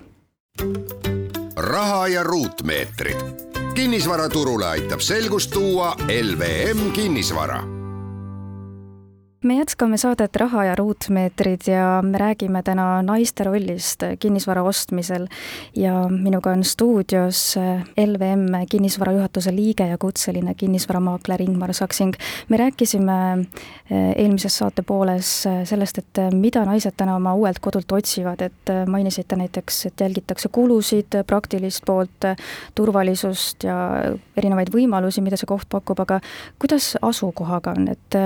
raha 1.56 2.08
ja 2.08 2.24
ruutmeetrid. 2.24 3.54
kinnisvaraturule 3.76 4.66
aitab 4.66 5.00
selgust 5.00 5.52
tuua 5.52 5.96
LVM 6.08 6.92
kinnisvara 6.92 7.75
me 9.46 9.58
jätkame 9.58 9.98
saadet 9.98 10.36
Raha 10.36 10.64
ja 10.66 10.76
ruutmeetrid 10.76 11.68
ja 11.68 12.02
me 12.02 12.18
räägime 12.18 12.64
täna 12.64 13.02
naiste 13.06 13.44
rollist 13.44 14.04
kinnisvara 14.20 14.64
ostmisel. 14.64 15.28
Ja 15.76 16.08
minuga 16.10 16.52
on 16.52 16.64
stuudios 16.64 17.56
LVM 17.98 18.66
kinnisvara 18.70 19.12
juhatuse 19.12 19.56
liige 19.56 19.88
ja 19.88 19.98
kutseline 19.98 20.54
kinnisvaramaakler 20.54 21.42
Ingmar 21.42 21.74
Saksing. 21.74 22.14
me 22.50 22.58
rääkisime 22.58 23.46
eh, 23.92 24.14
eelmises 24.16 24.58
saate 24.58 24.82
pooles 24.82 25.46
eh, 25.46 25.66
sellest, 25.66 25.98
et 25.98 26.18
eh, 26.18 26.32
mida 26.32 26.66
naised 26.66 26.98
täna 26.98 27.16
oma 27.16 27.34
uuelt 27.34 27.60
kodult 27.60 27.92
otsivad, 27.92 28.42
et 28.42 28.74
mainisite 28.88 29.36
näiteks, 29.36 29.86
et 29.86 30.00
jälgitakse 30.00 30.50
kulusid, 30.50 31.22
praktilist 31.28 31.86
poolt, 31.86 32.30
turvalisust 32.76 33.64
ja 33.64 33.78
erinevaid 34.38 34.74
võimalusi, 34.74 35.22
mida 35.22 35.38
see 35.38 35.50
koht 35.50 35.70
pakub, 35.70 36.00
aga 36.00 36.20
kuidas 36.60 36.96
asukohaga 37.02 37.76
on, 37.78 37.88
et 37.94 38.20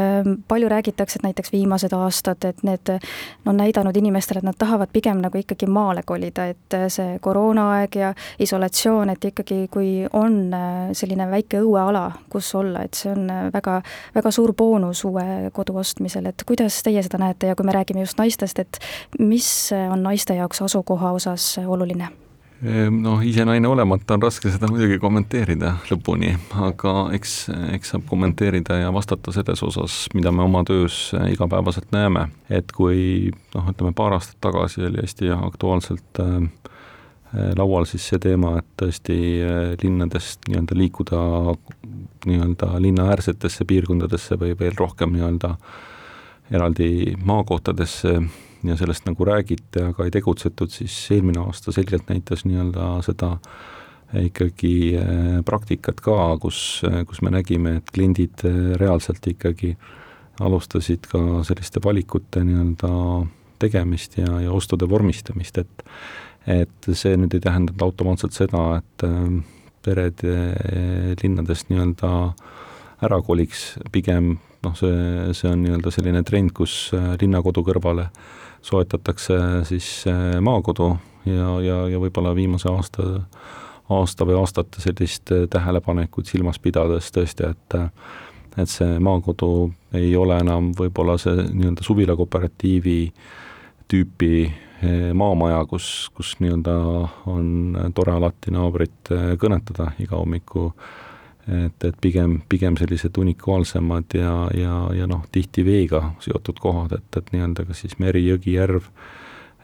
palju 0.48 0.70
räägitakse 0.70 1.09
räägitakse, 1.10 1.20
et 1.20 1.24
näiteks 1.24 1.52
viimased 1.52 1.94
aastad, 1.94 2.44
et 2.46 2.64
need 2.64 3.00
on 3.46 3.58
näidanud 3.58 3.96
inimestele, 3.96 4.40
et 4.40 4.44
nad 4.44 4.56
tahavad 4.58 4.90
pigem 4.94 5.22
nagu 5.22 5.38
ikkagi 5.38 5.68
maale 5.68 6.04
kolida, 6.06 6.46
et 6.46 6.78
see 6.88 7.20
koroonaaeg 7.22 7.96
ja 7.96 8.14
isolatsioon, 8.40 9.10
et 9.10 9.26
ikkagi 9.26 9.68
kui 9.72 10.08
on 10.14 10.52
selline 10.94 11.30
väike 11.32 11.62
õueala, 11.62 12.12
kus 12.30 12.54
olla, 12.56 12.84
et 12.84 12.94
see 12.94 13.12
on 13.12 13.28
väga, 13.54 13.82
väga 14.16 14.32
suur 14.32 14.54
boonus 14.54 15.04
uue 15.06 15.52
kodu 15.54 15.78
ostmisel, 15.78 16.26
et 16.26 16.44
kuidas 16.46 16.84
teie 16.84 17.04
seda 17.04 17.18
näete 17.18 17.48
ja 17.48 17.56
kui 17.56 17.66
me 17.66 17.74
räägime 17.74 18.06
just 18.06 18.18
naistest, 18.18 18.60
et 18.60 18.80
mis 19.20 19.72
on 19.92 20.04
naiste 20.04 20.36
jaoks 20.36 20.62
asukoha 20.62 21.12
osas 21.12 21.58
oluline? 21.66 22.29
Ehm, 22.60 22.98
noh, 23.06 23.22
ise 23.24 23.46
naine 23.48 23.70
olemata 23.72 24.18
on 24.18 24.24
raske 24.26 24.50
seda 24.52 24.68
muidugi 24.68 24.98
kommenteerida 25.00 25.78
lõpuni, 25.88 26.34
aga 26.60 26.94
eks, 27.16 27.36
eks 27.78 27.94
saab 27.94 28.04
kommenteerida 28.10 28.82
ja 28.82 28.90
vastata 28.92 29.32
selles 29.32 29.64
osas, 29.64 29.96
mida 30.12 30.34
me 30.36 30.44
oma 30.44 30.66
töös 30.68 30.98
igapäevaselt 31.32 31.94
näeme, 31.96 32.26
et 32.52 32.74
kui 32.76 33.32
noh, 33.56 33.70
ütleme 33.72 33.94
paar 33.96 34.18
aastat 34.18 34.42
tagasi 34.44 34.84
oli 34.90 35.00
hästi 35.06 35.32
aktuaalselt 35.38 36.20
äh, 36.20 36.50
laual 37.56 37.88
siis 37.88 38.10
see 38.12 38.20
teema, 38.28 38.58
et 38.60 38.68
tõesti 38.84 39.18
äh, 39.40 39.62
linnadest 39.80 40.52
nii-öelda 40.52 40.80
liikuda 40.82 41.24
nii-öelda 42.28 42.74
linnaäärsetesse 42.84 43.64
piirkondadesse 43.72 44.36
või 44.36 44.52
veel 44.60 44.76
rohkem 44.76 45.16
nii-öelda 45.16 45.56
eraldi 46.52 47.16
maakohtadesse 47.24 48.18
ja 48.64 48.76
sellest 48.78 49.06
nagu 49.08 49.26
räägiti, 49.26 49.84
aga 49.84 50.06
ei 50.06 50.12
tegutsetud, 50.12 50.72
siis 50.72 50.96
eelmine 51.16 51.40
aasta 51.46 51.72
selgelt 51.72 52.10
näitas 52.12 52.46
nii-öelda 52.48 52.96
seda 53.06 53.38
ikkagi 54.18 54.74
eh, 54.98 55.42
praktikat 55.46 56.02
ka, 56.02 56.16
kus, 56.42 56.82
kus 57.08 57.22
me 57.22 57.34
nägime, 57.34 57.78
et 57.80 57.92
kliendid 57.94 58.46
eh, 58.48 58.58
reaalselt 58.82 59.26
ikkagi 59.30 59.76
alustasid 60.42 61.06
ka 61.12 61.44
selliste 61.48 61.82
valikute 61.84 62.44
nii-öelda 62.48 62.92
tegemist 63.60 64.18
ja, 64.18 64.40
ja 64.46 64.56
ostude 64.56 64.90
vormistamist, 64.90 65.62
et 65.62 65.86
et 66.50 66.88
see 66.96 67.18
nüüd 67.20 67.34
ei 67.36 67.42
tähendanud 67.44 67.82
automaatselt 67.84 68.34
seda, 68.34 68.80
et 68.80 69.06
eh, 69.06 69.40
pered 69.86 70.24
linnadest 71.22 71.70
nii-öelda 71.70 72.10
ära 73.06 73.20
koliks, 73.24 73.76
pigem 73.94 74.34
noh, 74.66 74.74
see, 74.76 75.30
see 75.38 75.52
on 75.52 75.62
nii-öelda 75.64 75.94
selline 75.94 76.24
trend, 76.28 76.52
kus 76.56 76.90
linnakodu 77.22 77.62
kõrvale 77.68 78.08
äh, 78.10 78.40
soetatakse 78.62 79.38
siis 79.64 80.04
äh, 80.08 80.40
maakodu 80.42 80.94
ja, 81.26 81.50
ja, 81.64 81.78
ja 81.90 82.00
võib-olla 82.02 82.34
viimase 82.36 82.70
aasta, 82.72 83.06
aasta 83.90 84.28
või 84.28 84.40
aastate 84.40 84.82
sellist 84.84 85.32
äh, 85.36 85.46
tähelepanekut 85.50 86.32
silmas 86.32 86.60
pidades 86.60 87.12
tõesti, 87.16 87.54
et 87.54 87.80
et 88.60 88.68
see 88.68 88.98
maakodu 89.00 89.70
ei 89.96 90.10
ole 90.18 90.40
enam 90.42 90.74
võib-olla 90.76 91.20
see 91.22 91.46
nii-öelda 91.48 91.86
suvila 91.86 92.16
kooperatiivi 92.20 93.02
tüüpi 93.88 94.34
äh, 94.48 95.12
maamaja, 95.14 95.62
kus, 95.70 96.10
kus 96.16 96.36
nii-öelda 96.42 96.80
on 97.30 97.78
tore 97.96 98.18
alati 98.18 98.52
naabrit 98.52 99.14
kõnetada 99.40 99.94
iga 100.02 100.18
hommiku 100.18 100.72
äh, 100.74 101.09
et, 101.50 101.84
et 101.84 101.98
pigem, 102.02 102.40
pigem 102.50 102.78
sellised 102.78 103.18
unikaalsemad 103.18 104.16
ja, 104.18 104.34
ja, 104.56 104.76
ja 104.96 105.08
noh, 105.10 105.26
tihti 105.34 105.66
veega 105.66 106.14
seotud 106.24 106.62
kohad, 106.62 106.94
et, 107.00 107.18
et 107.18 107.34
nii-öelda 107.34 107.66
kas 107.70 107.84
siis 107.86 107.98
meri, 108.02 108.24
jõgi, 108.28 108.56
järv 108.58 108.86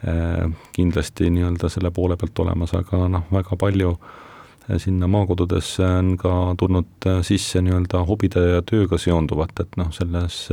äh,, 0.05 0.51
kindlasti 0.75 1.29
nii-öelda 1.33 1.69
selle 1.71 1.91
poole 1.95 2.17
pealt 2.19 2.43
olemas, 2.45 2.73
aga 2.77 3.05
noh, 3.11 3.25
väga 3.33 3.57
palju 3.61 3.95
äh, 3.95 4.77
sinna 4.81 5.09
maakodudesse 5.11 5.85
on 6.01 6.13
ka 6.21 6.35
tulnud 6.59 7.09
äh, 7.09 7.21
sisse 7.27 7.61
nii-öelda 7.65 8.05
hobide 8.09 8.45
ja 8.55 8.61
tööga 8.65 8.99
seonduvat, 9.01 9.59
et 9.61 9.81
noh, 9.81 9.91
selles 9.95 10.45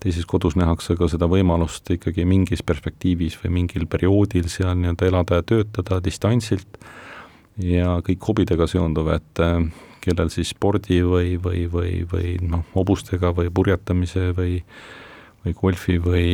teises 0.00 0.28
kodus 0.28 0.56
nähakse 0.60 0.96
ka 0.96 1.08
seda 1.08 1.28
võimalust 1.28 1.88
ikkagi 1.94 2.26
mingis 2.28 2.62
perspektiivis 2.66 3.38
või 3.42 3.54
mingil 3.62 3.88
perioodil 3.90 4.48
seal 4.52 4.76
nii-öelda 4.76 5.08
elada 5.08 5.40
ja 5.40 5.46
töötada 5.54 6.02
distantsilt 6.04 6.80
ja 7.64 7.96
kõik 8.04 8.24
hobidega 8.28 8.68
seonduv, 8.68 9.08
et 9.16 9.40
kellel 10.06 10.30
siis 10.32 10.54
spordi 10.54 11.02
või, 11.04 11.34
või, 11.42 11.66
või, 11.72 11.98
või 12.10 12.36
noh, 12.46 12.64
hobustega 12.74 13.32
või 13.36 13.50
purjetamise 13.54 14.30
või, 14.36 14.60
või 15.44 15.56
golfi 15.58 15.98
või, 16.02 16.28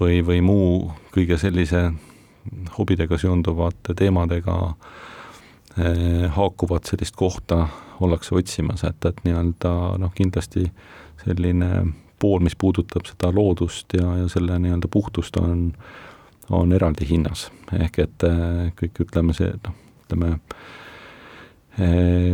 või, 0.00 0.20
või 0.26 0.42
muu 0.44 0.68
kõige 1.14 1.38
sellise 1.40 1.88
hobidega 2.78 3.18
seonduvate 3.18 3.94
teemadega 3.96 4.56
eh, 5.78 6.30
haakuvat 6.36 6.90
sellist 6.90 7.16
kohta 7.16 7.66
ollakse 8.00 8.34
otsimas, 8.34 8.84
et, 8.84 9.04
et 9.06 9.20
nii-öelda 9.24 9.74
noh, 10.02 10.12
kindlasti 10.14 10.66
selline 11.24 11.70
pool, 12.20 12.40
mis 12.44 12.56
puudutab 12.58 13.06
seda 13.08 13.30
loodust 13.34 13.94
ja, 13.96 14.06
ja 14.22 14.28
selle 14.32 14.58
nii-öelda 14.60 14.90
puhtust, 14.90 15.36
on, 15.40 15.70
on 16.50 16.72
eraldi 16.72 17.06
hinnas. 17.08 17.48
ehk 17.72 17.98
et 18.06 18.26
eh, 18.28 18.72
kõik 18.80 19.04
ütleme 19.06 19.36
see, 19.36 19.52
noh, 19.64 19.78
ütleme 20.04 20.38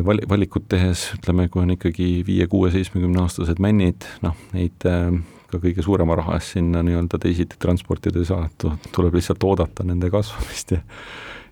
val-, 0.04 0.22
valikut 0.28 0.68
tehes, 0.68 1.06
ütleme, 1.16 1.48
kui 1.48 1.62
on 1.62 1.74
ikkagi 1.74 2.08
viie-kuue-seitsmekümneaastased 2.26 3.60
männid, 3.62 4.04
noh, 4.24 4.36
neid 4.52 4.86
eh, 4.88 5.06
ka 5.50 5.60
kõige 5.62 5.84
suurema 5.84 6.16
raha 6.18 6.36
eest 6.38 6.58
sinna 6.58 6.82
nii-öelda 6.86 7.18
teisiti 7.22 7.58
transportida 7.60 8.20
ei 8.20 8.28
saa, 8.28 8.46
et 8.46 8.90
tuleb 8.92 9.16
lihtsalt 9.16 9.44
oodata 9.48 9.86
nende 9.86 10.12
kasvamist 10.12 10.76
ja 10.76 10.84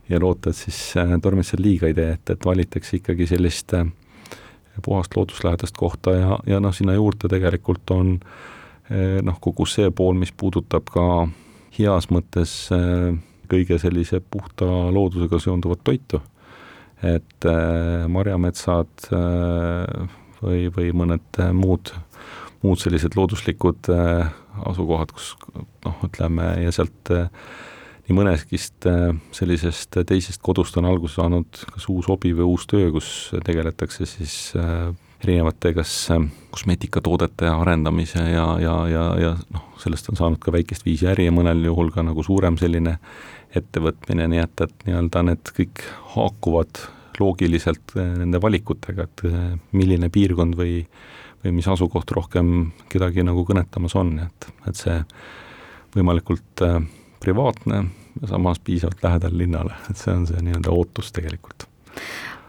ja 0.08 0.16
loota, 0.20 0.48
et 0.48 0.56
siis 0.56 0.78
eh, 0.96 1.16
tormid 1.22 1.44
seal 1.44 1.60
liiga 1.64 1.88
ei 1.88 1.96
tee, 1.96 2.12
et, 2.16 2.30
et 2.32 2.44
valitakse 2.44 2.96
ikkagi 3.00 3.26
sellist 3.28 3.74
puhast 4.84 5.16
looduslähedast 5.16 5.76
kohta 5.76 6.14
ja, 6.14 6.38
ja 6.46 6.60
noh, 6.60 6.72
sinna 6.72 6.94
juurde 6.94 7.28
tegelikult 7.28 7.90
on 7.90 8.14
noh, 8.88 9.36
kogu 9.42 9.66
see 9.68 9.90
pool, 9.92 10.14
mis 10.16 10.30
puudutab 10.32 10.86
ka 10.88 11.04
heas 11.76 12.06
mõttes 12.14 12.52
kõige 13.50 13.76
sellise 13.82 14.22
puhta 14.24 14.64
loodusega 14.94 15.40
seonduvat 15.42 15.82
toitu 15.84 16.22
et 17.02 17.46
äh, 17.46 18.06
marjametsad 18.10 19.08
äh, 19.14 20.08
või, 20.42 20.66
või 20.74 20.90
mõned 20.96 21.40
äh, 21.40 21.52
muud, 21.54 21.92
muud 22.64 22.82
sellised 22.82 23.14
looduslikud 23.14 23.90
asukohad, 24.66 25.12
kus 25.14 25.34
noh, 25.86 25.98
ütleme 26.08 26.50
ja 26.64 26.72
sealt 26.74 27.12
nii 28.08 28.16
mõneskist 28.16 28.88
sellisest 29.36 30.00
teisest 30.08 30.42
kodust 30.42 30.74
on 30.80 30.88
alguse 30.88 31.20
saanud 31.20 31.60
kas 31.70 31.86
uus 31.92 32.08
hobi 32.10 32.32
või 32.34 32.48
uus 32.56 32.66
töö, 32.66 32.88
kus 32.90 33.28
tegeletakse 33.46 34.08
siis 34.08 34.34
erinevate 35.22 35.70
kas 35.76 35.92
kosmeetikatoodete 36.50 37.46
arendamise 37.52 38.24
ja, 38.32 38.48
ja, 38.58 38.74
ja, 38.90 39.04
ja 39.22 39.32
noh, 39.54 39.70
sellest 39.78 40.10
on 40.10 40.18
saanud 40.18 40.42
ka 40.42 40.54
väikest 40.56 40.86
viisi 40.88 41.06
äri 41.06 41.28
ja 41.28 41.36
mõnel 41.36 41.62
juhul 41.68 41.92
ka 41.94 42.02
nagu 42.02 42.26
suurem 42.26 42.58
selline 42.58 42.96
ettevõtmine, 43.56 44.26
nii 44.28 44.42
et, 44.42 44.64
et 44.66 44.86
nii-öelda 44.86 45.24
need 45.30 45.52
kõik 45.56 45.84
haakuvad 46.14 46.82
loogiliselt 47.18 47.96
nende 47.96 48.38
valikutega, 48.42 49.08
et 49.08 49.22
milline 49.74 50.10
piirkond 50.12 50.54
või 50.58 50.82
või 51.44 51.54
mis 51.58 51.68
asukoht 51.70 52.10
rohkem 52.10 52.72
kedagi 52.90 53.22
nagu 53.26 53.44
kõnetamas 53.46 53.94
on, 53.98 54.16
et, 54.24 54.48
et 54.68 54.78
see 54.78 54.98
võimalikult 55.94 56.64
äh, 56.66 56.80
privaatne 57.22 57.82
ja 58.20 58.30
samas 58.32 58.60
piisavalt 58.64 59.02
lähedal 59.04 59.38
linnale, 59.38 59.78
et 59.90 60.00
see 60.00 60.14
on 60.14 60.26
see 60.28 60.42
nii-öelda 60.42 60.74
ootus 60.74 61.12
tegelikult 61.14 61.68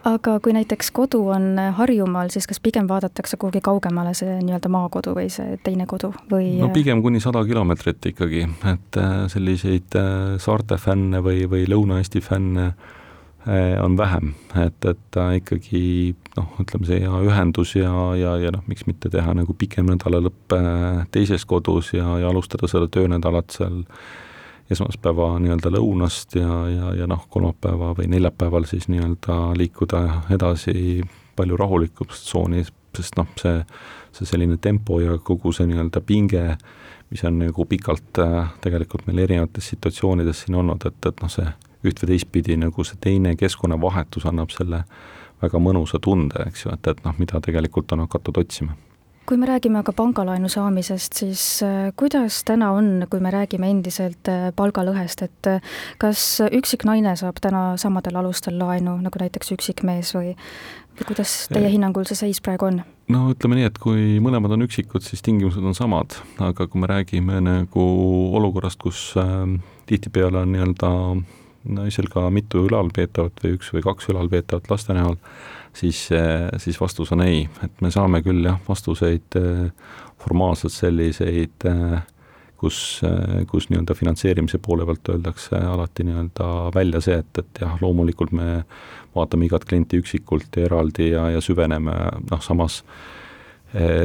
aga 0.07 0.35
kui 0.43 0.53
näiteks 0.55 0.91
kodu 0.95 1.21
on 1.33 1.57
Harjumaal, 1.75 2.29
siis 2.33 2.47
kas 2.47 2.59
pigem 2.63 2.87
vaadatakse 2.87 3.37
kuhugi 3.37 3.61
kaugemale, 3.63 4.13
see 4.17 4.37
nii-öelda 4.39 4.71
maakodu 4.71 5.15
või 5.17 5.27
see 5.33 5.57
teine 5.63 5.87
kodu 5.89 6.11
või? 6.31 6.53
no 6.61 6.69
pigem 6.75 7.03
kuni 7.03 7.21
sada 7.23 7.43
kilomeetrit 7.47 8.11
ikkagi, 8.13 8.45
et 8.71 8.99
äh, 9.01 9.17
selliseid 9.31 9.99
äh, 9.99 10.37
saarte 10.41 10.79
fänne 10.79 11.23
või, 11.25 11.43
või 11.51 11.67
Lõuna-Eesti 11.69 12.21
fänne 12.23 12.69
äh, 12.69 13.75
on 13.83 13.97
vähem, 13.99 14.33
et, 14.55 14.79
et 14.87 15.03
ta 15.11 15.29
ikkagi 15.35 15.83
noh, 16.37 16.55
ütleme 16.63 16.87
see 16.87 17.03
hea 17.03 17.21
ühendus 17.27 17.75
ja, 17.75 17.91
ja, 18.19 18.37
ja 18.39 18.55
noh, 18.55 18.63
miks 18.71 18.87
mitte 18.87 19.11
teha 19.11 19.35
nagu 19.35 19.55
pikem 19.57 19.91
nädalalõpp 19.91 20.55
teises 21.11 21.45
kodus 21.49 21.93
ja, 21.97 22.07
ja 22.23 22.31
alustada 22.31 22.71
seda 22.71 22.87
töönädalat 22.91 23.59
seal 23.59 23.83
esmaspäeva 24.71 25.31
nii-öelda 25.41 25.71
lõunast 25.73 26.35
ja, 26.37 26.57
ja, 26.69 26.91
ja 27.01 27.07
noh, 27.09 27.25
kolmapäeva 27.29 27.93
või 27.97 28.09
neljapäeval 28.11 28.67
siis 28.69 28.87
nii-öelda 28.91 29.37
liikuda 29.57 30.01
edasi 30.35 31.01
palju 31.39 31.57
rahulikumas 31.57 32.21
tsoonis, 32.25 32.73
sest 32.97 33.17
noh, 33.17 33.29
see, 33.39 33.63
see 34.15 34.29
selline 34.29 34.59
tempo 34.61 34.99
ja 35.01 35.17
kogu 35.23 35.53
see 35.55 35.69
nii-öelda 35.69 36.01
pinge, 36.05 36.43
mis 37.09 37.23
on 37.25 37.39
nagu 37.41 37.65
pikalt 37.65 38.21
äh, 38.21 38.51
tegelikult 38.61 39.07
meil 39.07 39.23
erinevates 39.25 39.71
situatsioonides 39.73 40.45
siin 40.45 40.59
olnud, 40.61 40.85
et, 40.85 40.99
et 41.09 41.23
noh, 41.23 41.31
see 41.33 41.47
üht 41.87 42.03
või 42.03 42.11
teistpidi 42.13 42.59
nagu 42.59 42.83
see 42.85 42.99
teine 43.01 43.33
keskkonnavahetus 43.39 44.27
annab 44.29 44.53
selle 44.53 44.83
väga 45.41 45.63
mõnusa 45.63 46.01
tunde, 46.03 46.43
eks 46.49 46.65
ju, 46.65 46.75
et, 46.75 46.91
et 46.91 47.01
noh, 47.05 47.15
mida 47.17 47.41
tegelikult 47.41 47.95
on 47.95 48.03
hakatud 48.05 48.41
otsima 48.43 48.75
kui 49.29 49.37
me 49.37 49.45
räägime 49.45 49.77
aga 49.83 49.93
pangalaenu 49.93 50.49
saamisest, 50.49 51.19
siis 51.21 51.41
äh, 51.61 51.91
kuidas 51.99 52.41
täna 52.47 52.71
on, 52.73 53.05
kui 53.11 53.21
me 53.21 53.29
räägime 53.33 53.69
endiselt 53.69 54.29
äh, 54.31 54.47
palgalõhest, 54.57 55.21
et 55.27 55.49
äh, 55.51 55.73
kas 56.01 56.23
üksik 56.49 56.87
naine 56.89 57.13
saab 57.19 57.37
täna 57.43 57.75
samadel 57.77 58.17
alustel 58.23 58.57
laenu 58.57 58.95
nagu 59.03 59.21
näiteks 59.21 59.53
üksik 59.53 59.83
mees 59.85 60.15
või, 60.17 60.33
või 60.97 61.09
kuidas 61.11 61.35
teie 61.53 61.69
hinnangul 61.69 62.09
see 62.09 62.17
seis 62.23 62.41
praegu 62.41 62.71
on? 62.71 62.81
no 63.13 63.27
ütleme 63.35 63.59
nii, 63.59 63.69
et 63.69 63.77
kui 63.81 64.17
mõlemad 64.23 64.55
on 64.57 64.65
üksikud, 64.65 65.05
siis 65.05 65.21
tingimused 65.25 65.61
on 65.61 65.77
samad, 65.77 66.17
aga 66.41 66.65
kui 66.65 66.81
me 66.81 66.89
räägime 66.89 67.37
nagu 67.45 67.85
olukorrast, 68.39 68.81
kus 68.81 69.11
äh, 69.21 69.45
tihtipeale 69.91 70.41
on 70.41 70.55
nii-öelda 70.55 70.91
naisel 71.69 72.09
ka 72.09 72.25
mitu 72.33 72.65
ülalpeetavat 72.65 73.43
või 73.43 73.57
üks 73.59 73.69
või 73.75 73.85
kaks 73.85 74.09
ülalpeetavat 74.09 74.69
laste 74.71 74.97
näol, 74.97 75.21
siis, 75.73 76.07
siis 76.57 76.79
vastus 76.81 77.11
on 77.15 77.21
ei, 77.25 77.43
et 77.63 77.81
me 77.81 77.91
saame 77.93 78.23
küll 78.25 78.45
jah, 78.45 78.59
vastuseid 78.67 79.37
formaalselt 80.19 80.73
selliseid, 80.75 81.67
kus, 82.59 83.01
kus 83.47 83.69
nii-öelda 83.71 83.95
finantseerimise 83.95 84.59
poole 84.63 84.87
pealt 84.87 85.13
öeldakse 85.13 85.59
alati 85.59 86.03
nii-öelda 86.07 86.49
välja 86.75 87.01
see, 87.03 87.19
et, 87.21 87.31
et 87.39 87.61
jah, 87.63 87.77
loomulikult 87.81 88.33
me 88.35 88.49
vaatame 89.15 89.47
igat 89.47 89.65
klienti 89.69 90.01
üksikult 90.01 90.59
ja 90.59 90.67
eraldi 90.67 91.11
ja, 91.13 91.29
ja 91.35 91.41
süveneme, 91.43 91.95
noh 92.31 92.43
samas 92.45 92.83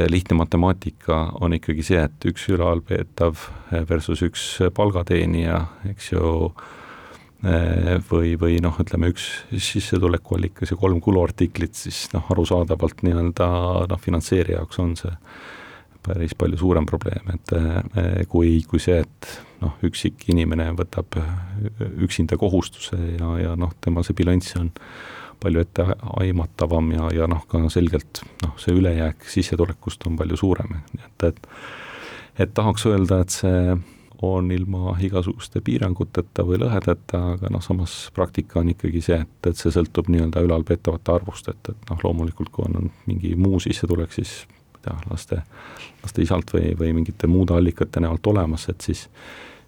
lihtne 0.09 0.37
matemaatika 0.37 1.19
on 1.41 1.55
ikkagi 1.57 1.83
see, 1.83 2.01
et 2.05 2.25
üks 2.29 2.43
ülalpeetav 2.53 3.47
versus 3.89 4.21
üks 4.25 4.43
palgateenija, 4.77 5.57
eks 5.89 6.11
ju, 6.11 6.51
või, 7.43 8.35
või 8.39 8.59
noh, 8.63 8.77
ütleme 8.81 9.11
üks 9.11 9.25
sissetulekuallikas 9.51 10.71
ja 10.71 10.77
kolm 10.79 11.01
kuluartiklit, 11.03 11.75
siis 11.77 12.05
noh, 12.13 12.25
arusaadavalt 12.33 13.03
nii-öelda 13.05 13.49
noh, 13.91 14.01
finantseerija 14.01 14.61
jaoks 14.61 14.81
on 14.81 14.95
see 14.99 15.13
päris 16.05 16.35
palju 16.37 16.57
suurem 16.61 16.85
probleem, 16.85 17.33
et 17.33 17.53
äh, 17.57 18.23
kui, 18.29 18.59
kui 18.69 18.81
see, 18.81 19.01
et 19.01 19.29
noh, 19.63 19.75
üksik 19.85 20.27
inimene 20.29 20.69
võtab 20.77 21.17
üksinda 22.05 22.37
kohustuse 22.37 22.97
ja, 23.15 23.31
ja 23.41 23.55
noh, 23.59 23.73
tema 23.81 24.03
see 24.05 24.17
bilanss 24.17 24.57
on 24.59 24.71
palju 25.41 25.63
etteaimatavam 25.65 26.91
ja, 26.95 27.09
ja 27.21 27.29
noh, 27.29 27.43
ka 27.49 27.61
selgelt 27.73 28.23
noh, 28.43 28.53
see 28.61 28.75
ülejääk 28.77 29.25
sissetulekust 29.29 30.05
on 30.09 30.17
palju 30.19 30.39
suurem, 30.39 30.79
et, 30.95 31.27
et 31.31 31.49
et 32.35 32.51
tahaks 32.51 32.83
öelda, 32.89 33.21
et 33.23 33.31
see 33.31 33.75
on 34.21 34.51
ilma 34.51 34.95
igasuguste 35.03 35.61
piiranguteta 35.65 36.45
või 36.47 36.59
lõhedeta, 36.61 37.21
aga 37.35 37.49
noh, 37.53 37.63
samas 37.63 37.95
praktika 38.15 38.59
on 38.61 38.69
ikkagi 38.73 39.01
see, 39.03 39.17
et, 39.25 39.49
et 39.49 39.59
see 39.59 39.73
sõltub 39.73 40.09
nii-öelda 40.11 40.43
ülalpeetavate 40.45 41.15
arvust, 41.15 41.49
et, 41.51 41.71
et 41.73 41.89
noh, 41.89 41.99
loomulikult 42.03 42.51
kui 42.53 42.67
on 42.67 42.91
mingi 43.09 43.35
muu 43.39 43.59
sissetulek, 43.63 44.13
siis 44.15 44.37
ma 44.47 44.77
ei 44.77 44.85
tea, 44.87 44.95
laste, 45.11 45.41
laste 46.03 46.23
isalt 46.25 46.53
või, 46.55 46.71
või 46.79 46.93
mingite 46.99 47.27
muude 47.31 47.57
allikate 47.57 48.03
näolt 48.03 48.27
olemas, 48.33 48.69
et 48.69 48.85
siis 48.85 49.07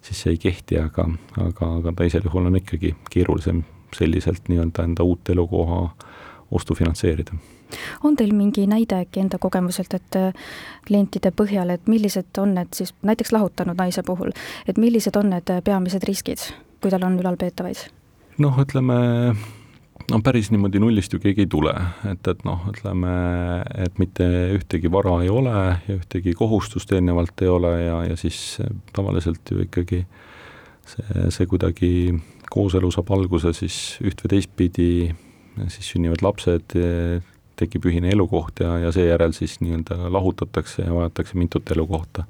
siis 0.02 0.22
see 0.22 0.30
ei 0.30 0.38
kehti, 0.38 0.78
aga, 0.78 1.08
aga, 1.42 1.72
aga 1.80 1.92
teisel 1.98 2.24
juhul 2.24 2.46
on 2.46 2.56
ikkagi 2.60 2.94
keerulisem 3.10 3.64
selliselt 3.96 4.46
nii-öelda 4.48 4.84
enda 4.86 5.04
uut 5.04 5.28
elukoha 5.34 5.80
ostu 6.54 6.76
finantseerida 6.78 7.34
on 8.04 8.16
teil 8.16 8.34
mingi 8.36 8.66
näide 8.70 9.02
äkki 9.04 9.22
enda 9.24 9.38
kogemuselt, 9.42 9.94
et 9.94 10.18
äh, 10.18 10.48
klientide 10.86 11.32
põhjal, 11.34 11.74
et 11.74 11.86
millised 11.90 12.40
on 12.42 12.54
need 12.58 12.72
siis 12.76 12.94
näiteks 13.02 13.32
lahutanud 13.32 13.78
naise 13.78 14.02
puhul, 14.06 14.34
et 14.66 14.78
millised 14.78 15.16
on 15.16 15.32
need 15.34 15.54
äh, 15.54 15.62
peamised 15.64 16.04
riskid, 16.08 16.50
kui 16.82 16.92
tal 16.94 17.06
on 17.08 17.20
ülalpeetavaid? 17.20 17.88
noh, 18.38 18.58
ütleme 18.62 18.98
no 20.12 20.20
päris 20.24 20.50
niimoodi 20.52 20.80
nullist 20.82 21.12
ju 21.12 21.20
keegi 21.22 21.44
ei 21.44 21.50
tule, 21.50 21.74
et, 22.08 22.30
et 22.30 22.44
noh, 22.48 22.64
ütleme, 22.70 23.12
et 23.84 23.98
mitte 24.00 24.26
ühtegi 24.56 24.90
vara 24.92 25.18
ei 25.24 25.30
ole 25.32 25.54
ja 25.88 25.96
ühtegi 25.98 26.34
kohustust 26.38 26.92
eelnevalt 26.94 27.44
ei 27.44 27.52
ole 27.52 27.72
ja, 27.82 28.00
ja 28.12 28.18
siis 28.20 28.58
tavaliselt 28.96 29.52
ju 29.52 29.64
ikkagi 29.66 30.04
see, 30.88 31.24
see 31.34 31.48
kuidagi 31.50 31.92
kooselu 32.48 32.90
saab 32.94 33.10
alguse 33.16 33.52
siis 33.56 33.98
üht 34.04 34.22
või 34.24 34.36
teistpidi, 34.36 34.90
siis 35.68 35.92
sünnivad 35.92 36.24
lapsed, 36.24 36.76
tekib 37.58 37.88
ühine 37.90 38.12
elukoht 38.14 38.62
ja, 38.64 38.76
ja 38.82 38.92
seejärel 38.94 39.34
siis 39.36 39.58
nii-öelda 39.62 40.12
lahutatakse 40.12 40.84
ja 40.86 40.94
vajatakse 40.94 41.38
mitut 41.38 41.70
elukohta. 41.74 42.24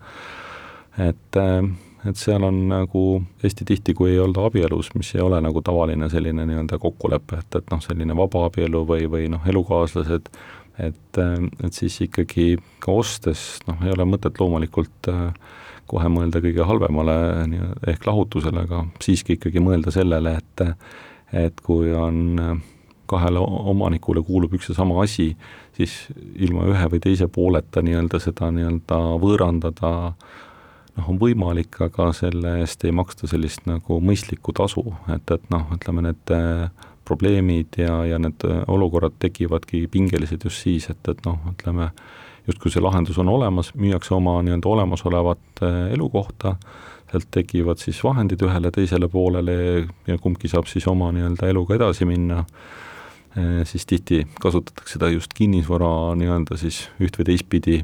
et, 0.98 1.36
äh, 1.36 1.62
et 2.08 2.16
seal 2.16 2.44
on 2.46 2.60
nagu 2.68 3.04
hästi 3.42 3.64
tihti, 3.64 3.94
kui 3.94 4.12
ei 4.12 4.20
olda 4.22 4.46
abielus, 4.48 4.92
mis 4.94 5.14
ei 5.14 5.20
ole 5.24 5.40
nagu 5.44 5.62
tavaline 5.62 6.08
selline 6.10 6.46
nii-öelda 6.46 6.78
kokkulepe, 6.78 7.42
et, 7.42 7.60
et 7.60 7.70
noh, 7.70 7.82
selline 7.84 8.16
vabaabielu 8.16 8.84
või, 8.86 9.10
või 9.10 9.28
noh, 9.32 9.44
elukaaslased, 9.46 10.32
et, 10.78 11.20
äh, 11.22 11.36
et 11.64 11.72
siis 11.72 12.00
ikkagi 12.08 12.56
ka 12.84 12.94
ostes 13.02 13.60
noh, 13.68 13.80
ei 13.84 13.94
ole 13.94 14.08
mõtet 14.08 14.40
loomulikult 14.40 15.12
äh, 15.12 15.28
kohe 15.88 16.08
mõelda 16.12 16.42
kõige 16.44 16.66
halvemale 16.68 17.14
ehk 17.88 18.04
lahutusele, 18.06 18.66
aga 18.68 18.82
siiski 19.02 19.38
ikkagi 19.38 19.62
mõelda 19.64 19.94
sellele, 19.94 20.38
et 20.42 20.66
et 21.36 21.58
kui 21.60 21.90
on 21.92 22.38
kahele 23.08 23.40
omanikule 23.42 24.22
kuulub 24.26 24.54
üks 24.58 24.70
ja 24.70 24.76
sama 24.78 25.00
asi, 25.02 25.32
siis 25.76 25.94
ilma 26.36 26.66
ühe 26.68 26.90
või 26.92 27.00
teise 27.02 27.28
pooleta 27.32 27.82
nii-öelda 27.84 28.20
seda 28.22 28.50
nii-öelda 28.54 29.00
võõrandada 29.22 29.92
noh, 30.98 31.08
on 31.08 31.18
võimalik, 31.20 31.80
aga 31.84 32.10
selle 32.16 32.58
eest 32.62 32.84
ei 32.86 32.94
maksta 32.94 33.30
sellist 33.30 33.66
nagu 33.68 34.00
mõistlikku 34.04 34.54
tasu, 34.56 34.84
et, 35.14 35.30
et 35.34 35.50
noh, 35.54 35.66
ütleme 35.74 36.08
need 36.08 36.34
äh, 36.34 36.88
probleemid 37.08 37.78
ja, 37.80 38.00
ja 38.08 38.18
need 38.22 38.44
äh, 38.48 38.62
olukorrad 38.70 39.16
tekivadki 39.22 39.86
pingelised 39.92 40.44
just 40.44 40.64
siis, 40.66 40.88
et, 40.92 41.02
et 41.08 41.22
noh, 41.26 41.38
ütleme 41.52 41.90
justkui 42.48 42.72
see 42.72 42.82
lahendus 42.82 43.18
on 43.20 43.28
olemas, 43.28 43.72
müüakse 43.76 44.14
oma 44.16 44.38
nii-öelda 44.44 44.72
olemasolevat 44.72 45.62
äh, 45.62 45.80
elukohta, 45.94 46.56
sealt 47.08 47.30
tekivad 47.32 47.80
siis 47.80 48.00
vahendid 48.04 48.42
ühele-teisele 48.44 49.08
poolele 49.08 49.54
ja 50.08 50.18
kumbki 50.20 50.50
saab 50.50 50.68
siis 50.68 50.86
oma 50.90 51.12
nii-öelda 51.14 51.48
eluga 51.48 51.78
edasi 51.78 52.08
minna 52.08 52.42
siis 53.68 53.85
tihti 53.87 54.22
kasutatakse 54.42 54.96
seda 54.96 55.11
just 55.12 55.35
kinnisvara 55.37 56.16
nii-öelda 56.18 56.57
siis 56.59 56.87
üht 57.03 57.18
või 57.20 57.27
teistpidi 57.29 57.77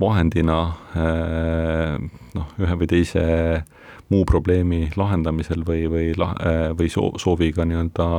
vahendina 0.00 0.58
eh, 0.96 1.96
noh, 2.34 2.52
ühe 2.60 2.76
või 2.80 2.88
teise 2.90 3.22
muu 4.10 4.24
probleemi 4.28 4.88
lahendamisel 4.98 5.64
või, 5.66 5.84
või 5.92 6.10
la-, 6.18 6.34
eh, 6.40 6.66
või 6.76 6.90
soo-, 6.92 7.14
sooviga 7.20 7.66
nii-öelda 7.68 8.10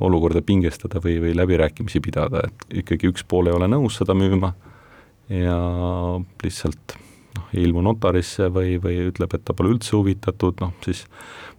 olukorda 0.00 0.40
pingestada 0.40 0.96
või, 1.04 1.18
või 1.20 1.34
läbirääkimisi 1.36 2.00
pidada, 2.00 2.40
et 2.46 2.62
ikkagi 2.80 3.10
üks 3.10 3.26
pool 3.28 3.50
ei 3.50 3.52
ole 3.52 3.66
nõus 3.68 3.98
seda 4.00 4.14
müüma 4.16 4.48
ja 5.28 5.58
lihtsalt 6.40 6.94
ei 7.52 7.66
ilmu 7.66 7.82
notarisse 7.84 8.48
või, 8.52 8.76
või 8.82 8.98
ütleb, 9.10 9.34
et 9.36 9.44
ta 9.44 9.54
pole 9.56 9.72
üldse 9.74 9.94
huvitatud, 9.96 10.60
noh 10.62 10.72
siis 10.84 11.04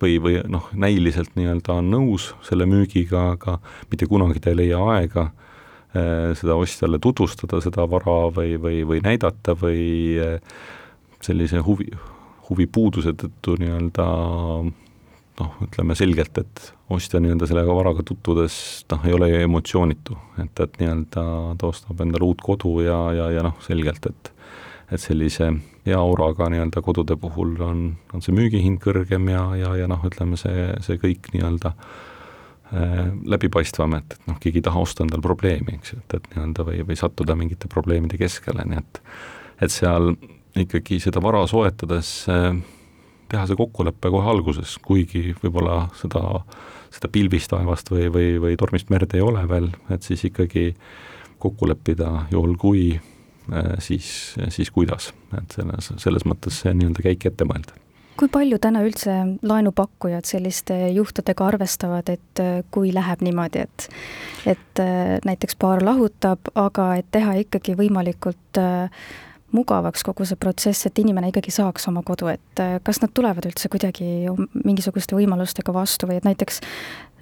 või, 0.01 0.17
või 0.23 0.39
noh, 0.49 0.69
näiliselt 0.73 1.35
nii-öelda 1.37 1.79
on 1.81 1.91
nõus 1.93 2.31
selle 2.45 2.67
müügiga, 2.69 3.33
aga 3.37 3.59
mitte 3.91 4.09
kunagi 4.09 4.43
ta 4.43 4.53
ei 4.53 4.61
leia 4.63 4.81
aega 4.95 5.27
äh, 5.29 6.31
seda 6.39 6.57
ostjale 6.59 6.99
tutvustada, 7.03 7.61
seda 7.63 7.87
vara 7.89 8.19
või, 8.33 8.57
või, 8.61 8.81
või 8.89 9.03
näidata 9.05 9.57
või 9.59 9.83
äh, 10.21 10.39
sellise 11.23 11.61
huvi, 11.63 11.89
huvipuuduse 12.49 13.13
tõttu 13.19 13.57
nii-öelda 13.61 14.07
noh, 15.39 15.55
ütleme 15.65 15.95
selgelt, 15.97 16.37
et 16.41 16.67
ostja 16.93 17.21
nii-öelda 17.21 17.47
selle 17.49 17.63
varaga 17.69 18.05
tutvudes 18.05 18.55
noh, 18.91 19.05
ei 19.07 19.15
ole 19.15 19.31
ju 19.31 19.45
emotsioonitu, 19.47 20.17
et, 20.43 20.65
et 20.65 20.77
nii-öelda 20.81 21.25
ta 21.57 21.69
ostab 21.69 22.01
endale 22.01 22.27
uut 22.27 22.41
kodu 22.43 22.79
ja, 22.85 22.99
ja, 23.15 23.31
ja 23.37 23.45
noh, 23.45 23.57
selgelt, 23.65 24.09
et 24.09 24.33
et 24.93 25.01
sellise 25.01 25.47
hea 25.85 25.99
auraga 25.99 26.47
nii-öelda 26.51 26.81
kodude 26.85 27.17
puhul 27.19 27.57
on, 27.63 27.85
on 28.13 28.23
see 28.23 28.35
müügihind 28.35 28.81
kõrgem 28.83 29.29
ja, 29.31 29.43
ja, 29.59 29.75
ja 29.83 29.87
noh, 29.91 30.03
ütleme 30.07 30.39
see, 30.39 30.69
see 30.85 30.99
kõik 31.01 31.31
nii-öelda 31.35 31.73
äh, 31.73 33.09
läbipaistvam, 33.35 33.97
et, 33.99 34.17
et 34.17 34.29
noh, 34.31 34.39
keegi 34.43 34.61
ei 34.61 34.67
taha 34.69 34.83
osta 34.83 35.05
endale 35.05 35.25
probleemi, 35.25 35.79
eks 35.79 35.95
ju, 35.95 36.03
et, 36.03 36.19
et 36.19 36.29
nii-öelda 36.33 36.67
või, 36.69 36.83
või 36.87 36.99
sattuda 36.99 37.35
mingite 37.39 37.71
probleemide 37.71 38.19
keskele, 38.21 38.67
nii 38.69 38.83
et 38.83 39.03
et 39.63 39.71
seal 39.71 40.15
ikkagi 40.59 40.97
seda 40.99 41.21
vara 41.23 41.43
soetades 41.47 42.09
äh, 42.31 42.55
teha 43.33 43.47
see 43.49 43.57
kokkulepe 43.57 44.11
kohe 44.13 44.29
alguses, 44.29 44.75
kuigi 44.83 45.31
võib-olla 45.41 45.87
seda, 45.97 46.21
seda 46.93 47.09
pilvist 47.13 47.51
taevast 47.53 47.89
või, 47.93 48.07
või, 48.13 48.27
või 48.43 48.59
tormist 48.59 48.91
merd 48.93 49.15
ei 49.17 49.23
ole 49.25 49.45
veel, 49.49 49.71
et 49.93 50.05
siis 50.05 50.25
ikkagi 50.29 50.71
kokku 51.43 51.67
leppida, 51.67 52.27
juhul 52.31 52.55
kui, 52.59 52.83
siis, 53.83 54.35
siis 54.49 54.71
kuidas, 54.71 55.11
et 55.37 55.55
selles, 55.57 55.89
selles 55.97 56.27
mõttes 56.29 56.61
see 56.63 56.73
nii-öelda 56.77 57.03
käik 57.09 57.25
ette 57.31 57.47
mõelda. 57.47 57.75
Kui 58.13 58.29
palju 58.29 58.59
täna 58.61 58.83
üldse 58.85 59.13
laenupakkujad 59.41 60.27
selliste 60.29 60.75
juhtudega 60.93 61.47
arvestavad, 61.49 62.11
et 62.13 62.41
äh, 62.41 62.61
kui 62.71 62.93
läheb 62.93 63.23
niimoodi, 63.25 63.65
et 63.65 63.87
et 64.45 64.81
äh, 64.83 65.17
näiteks 65.25 65.57
paar 65.57 65.81
lahutab, 65.81 66.51
aga 66.55 66.91
et 67.01 67.09
teha 67.11 67.33
ikkagi 67.41 67.73
võimalikult 67.79 68.61
äh, 68.61 69.07
mugavaks 69.53 70.05
kogu 70.05 70.25
see 70.29 70.37
protsess, 70.37 70.85
et 70.85 70.99
inimene 71.01 71.29
ikkagi 71.31 71.53
saaks 71.53 71.87
oma 71.89 72.03
kodu, 72.05 72.29
et 72.33 72.61
äh, 72.61 72.77
kas 72.85 73.01
nad 73.01 73.13
tulevad 73.17 73.49
üldse 73.49 73.69
kuidagi 73.73 74.29
mingisuguste 74.61 75.17
võimalustega 75.17 75.73
vastu 75.73 76.09
või 76.09 76.19
et 76.21 76.27
näiteks 76.27 76.61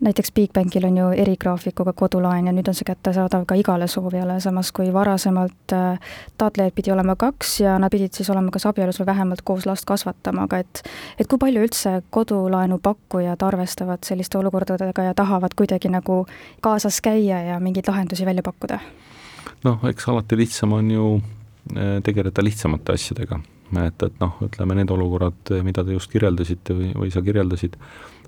näiteks 0.01 0.31
Bigbankil 0.35 0.85
on 0.85 0.97
ju 0.97 1.07
erigraafikuga 1.23 1.93
kodulaen 1.93 2.47
ja 2.47 2.53
nüüd 2.53 2.67
on 2.67 2.77
see 2.77 2.87
kättesaadav 2.87 3.45
ka 3.49 3.55
igale 3.55 3.87
soovijale, 3.87 4.39
samas 4.41 4.71
kui 4.71 4.93
varasemalt 4.93 5.75
äh, 5.77 6.13
taotlejaid 6.37 6.75
pidi 6.75 6.91
olema 6.91 7.15
kaks 7.15 7.59
ja 7.61 7.79
nad 7.79 7.93
pidid 7.93 8.13
siis 8.17 8.29
olema 8.29 8.51
kas 8.51 8.65
abielus 8.69 9.01
või 9.01 9.11
vähemalt 9.11 9.41
koos 9.45 9.65
last 9.69 9.85
kasvatama, 9.85 10.47
aga 10.49 10.61
et 10.65 10.83
et 11.19 11.27
kui 11.27 11.39
palju 11.41 11.65
üldse 11.67 12.01
kodulaenu 12.09 12.79
pakkujad 12.83 13.43
arvestavad 13.45 14.03
selliste 14.05 14.37
olukordadega 14.37 15.09
ja 15.09 15.13
tahavad 15.13 15.53
kuidagi 15.55 15.89
nagu 15.89 16.25
kaasas 16.61 17.01
käia 17.01 17.43
ja 17.51 17.59
mingeid 17.59 17.87
lahendusi 17.87 18.25
välja 18.25 18.43
pakkuda? 18.43 18.79
noh, 19.63 19.85
eks 19.89 20.09
alati 20.09 20.37
lihtsam 20.37 20.73
on 20.73 20.91
ju 20.91 21.05
Äh, 21.69 22.01
tegeleda 22.03 22.43
lihtsamate 22.43 22.93
asjadega. 22.97 23.39
et, 23.85 24.03
et 24.03 24.15
noh, 24.19 24.33
ütleme 24.43 24.75
need 24.75 24.89
olukorrad, 24.91 25.51
mida 25.63 25.83
te 25.85 25.93
just 25.93 26.09
kirjeldasite 26.11 26.73
või, 26.75 26.89
või 26.97 27.11
sa 27.13 27.21
kirjeldasid, 27.23 27.77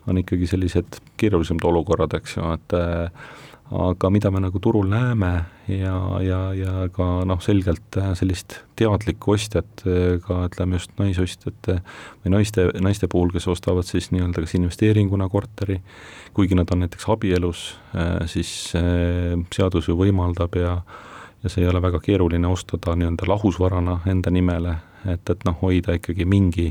on 0.07 0.19
ikkagi 0.19 0.49
sellised 0.49 0.99
keerulisemad 1.19 1.65
olukorrad, 1.69 2.15
eks 2.19 2.37
ju, 2.37 2.49
et 2.55 2.75
äh, 2.77 3.27
aga 3.73 4.09
mida 4.13 4.29
me 4.31 4.41
nagu 4.43 4.59
turul 4.61 4.89
näeme 4.91 5.31
ja, 5.71 5.95
ja, 6.21 6.39
ja 6.57 6.73
ka 6.93 7.07
noh, 7.25 7.39
selgelt 7.41 7.97
sellist 8.19 8.59
teadlikku 8.77 9.33
ostjat, 9.33 9.85
ka 10.25 10.41
ütleme 10.49 10.77
just 10.77 10.91
naisostjate 10.99 11.79
või 12.23 12.35
naiste, 12.35 12.67
naiste 12.83 13.09
puhul, 13.09 13.31
kes 13.33 13.47
ostavad 13.49 13.87
siis 13.87 14.11
nii-öelda 14.13 14.43
kas 14.43 14.53
investeeringuna 14.59 15.29
korteri, 15.31 15.79
kuigi 16.35 16.59
nad 16.59 16.69
on 16.75 16.83
näiteks 16.83 17.09
abielus, 17.15 17.71
äh, 17.95 18.19
siis 18.29 18.53
seadus 19.55 19.89
ju 19.89 19.97
võimaldab 19.99 20.59
ja 20.59 20.77
ja 21.43 21.49
see 21.51 21.63
ei 21.65 21.67
ole 21.67 21.81
väga 21.83 21.99
keeruline 21.99 22.47
ostada 22.47 22.95
nii-öelda 22.95 23.27
lahusvarana 23.27 23.97
enda 24.07 24.31
nimele, 24.31 24.77
et, 25.03 25.27
et 25.29 25.41
noh, 25.43 25.57
hoida 25.61 25.97
ikkagi 25.97 26.23
mingi 26.23 26.69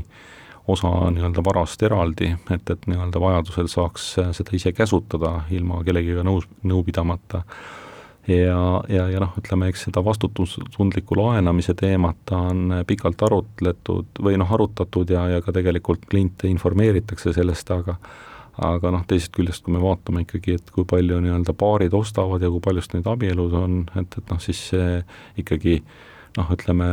osa 0.67 0.89
nii-öelda 1.11 1.43
varast 1.45 1.83
eraldi, 1.83 2.33
et, 2.51 2.69
et 2.69 2.87
nii-öelda 2.87 3.19
vajadusel 3.19 3.69
saaks 3.71 4.09
seda 4.37 4.55
ise 4.55 4.71
käsutada 4.75 5.41
ilma 5.51 5.81
kellegiga 5.83 6.23
nõus, 6.23 6.47
nõu 6.63 6.83
pidamata. 6.87 7.43
ja, 8.27 8.59
ja, 8.89 9.07
ja 9.11 9.19
noh, 9.19 9.33
ütleme, 9.39 9.67
eks 9.67 9.87
seda 9.89 10.03
vastutustundliku 10.05 11.17
laenamise 11.19 11.73
teemat 11.75 12.31
on 12.31 12.83
pikalt 12.87 13.25
arutletud 13.27 14.21
või 14.23 14.37
noh, 14.39 14.53
arutatud 14.53 15.09
ja, 15.09 15.27
ja 15.35 15.41
ka 15.41 15.51
tegelikult 15.51 16.05
kliente 16.09 16.47
informeeritakse 16.47 17.33
sellest, 17.35 17.71
aga 17.71 17.97
aga 18.53 18.91
noh, 18.93 19.01
teisest 19.09 19.33
küljest, 19.33 19.63
kui 19.65 19.73
me 19.73 19.81
vaatame 19.81 20.23
ikkagi, 20.27 20.59
et 20.59 20.67
kui 20.71 20.85
palju 20.85 21.17
nii-öelda 21.23 21.55
paarid 21.57 21.93
ostavad 21.97 22.43
ja 22.43 22.51
kui 22.53 22.61
paljust 22.61 22.93
neid 22.93 23.07
abielus 23.09 23.55
on, 23.57 23.79
et, 23.97 24.17
et 24.17 24.29
noh, 24.29 24.41
siis 24.41 24.59
see 24.69 24.99
ikkagi 25.41 25.79
noh, 26.37 26.51
ütleme 26.53 26.89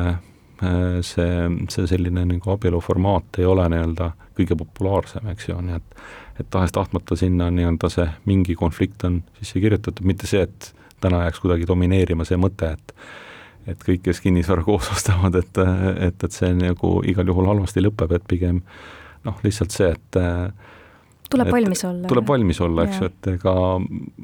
see, 1.07 1.37
see 1.73 1.87
selline 1.89 2.25
nagu 2.29 2.53
abielu 2.53 2.81
formaat 2.85 3.41
ei 3.41 3.47
ole 3.49 3.65
nii-öelda 3.73 4.11
kõige 4.37 4.57
populaarsem, 4.61 5.31
eks 5.33 5.49
ju, 5.51 5.61
nii 5.65 5.79
et 5.81 6.03
et 6.41 6.47
tahes-tahtmata 6.51 7.17
sinna 7.21 7.51
nii-öelda 7.53 7.91
see 7.93 8.07
mingi 8.25 8.55
konflikt 8.57 9.05
on 9.05 9.19
sisse 9.43 9.61
kirjutatud, 9.61 10.07
mitte 10.09 10.29
see, 10.29 10.41
et 10.47 10.71
täna 11.01 11.25
jääks 11.27 11.43
kuidagi 11.43 11.69
domineerima 11.69 12.25
see 12.29 12.41
mõte, 12.41 12.73
et 12.77 12.95
et 13.69 13.83
kõik, 13.85 14.01
kes 14.07 14.23
kinnisvara 14.25 14.65
koos 14.65 14.89
ostavad, 14.95 15.37
et, 15.37 15.61
et, 16.07 16.25
et 16.25 16.33
see 16.33 16.53
nagu 16.57 16.95
igal 17.09 17.29
juhul 17.29 17.51
halvasti 17.51 17.85
lõpeb, 17.85 18.17
et 18.17 18.29
pigem 18.29 18.63
noh, 19.29 19.41
lihtsalt 19.45 19.77
see, 19.77 19.91
et 19.93 20.21
tuleb 21.31 21.53
valmis 21.53 21.85
olla. 21.85 22.09
tuleb 22.09 22.29
valmis 22.33 22.61
olla, 22.65 22.87
eks 22.89 23.03
ju, 23.03 23.11
et 23.13 23.33
ega 23.35 23.55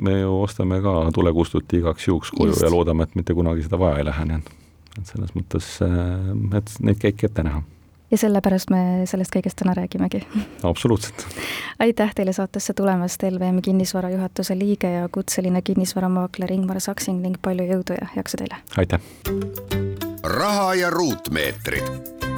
me 0.08 0.20
ju 0.20 0.38
ostame 0.40 0.80
ka 0.84 0.94
tulekustuti 1.14 1.82
igaks 1.82 2.08
juhuks 2.08 2.32
koju 2.32 2.54
Just. 2.54 2.64
ja 2.64 2.72
loodame, 2.72 3.04
et 3.04 3.18
mitte 3.20 3.36
kunagi 3.36 3.66
seda 3.66 3.78
vaja 3.80 4.00
ei 4.00 4.08
lähe, 4.08 4.24
nii 4.30 4.40
et 4.40 4.65
et 4.98 5.14
selles 5.14 5.32
mõttes, 5.36 5.70
äh, 5.84 6.58
et 6.58 6.76
neid 6.80 7.00
käike 7.02 7.30
ette 7.30 7.46
näha 7.46 7.62
ja 8.10 8.18
sellepärast 8.20 8.70
me 8.70 8.80
sellest 9.08 9.34
kõigest 9.34 9.58
täna 9.58 9.74
räägimegi. 9.74 10.22
absoluutselt. 10.70 11.26
aitäh 11.78 12.14
teile 12.14 12.32
saatesse 12.32 12.74
tulemast, 12.74 13.22
LVM 13.22 13.60
kinnisvara 13.62 14.10
juhatuse 14.10 14.58
liige 14.58 14.90
ja 14.90 15.08
kutseline 15.08 15.62
kinnisvaramaakler 15.62 16.52
Ingmar 16.52 16.80
Saksing 16.80 17.22
ning 17.22 17.40
palju 17.42 17.66
jõudu 17.72 17.98
ja 18.00 18.08
jaksu 18.16 18.42
teile! 18.42 18.62
aitäh! 18.76 19.00
raha 20.22 20.74
ja 20.74 20.90
ruutmeetrid. 20.90 21.90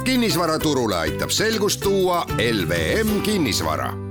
kinnisvaraturule 0.03 0.95
aitab 0.95 1.29
selgust 1.29 1.81
tuua 1.85 2.25
LVM 2.37 3.21
kinnisvara 3.21 4.08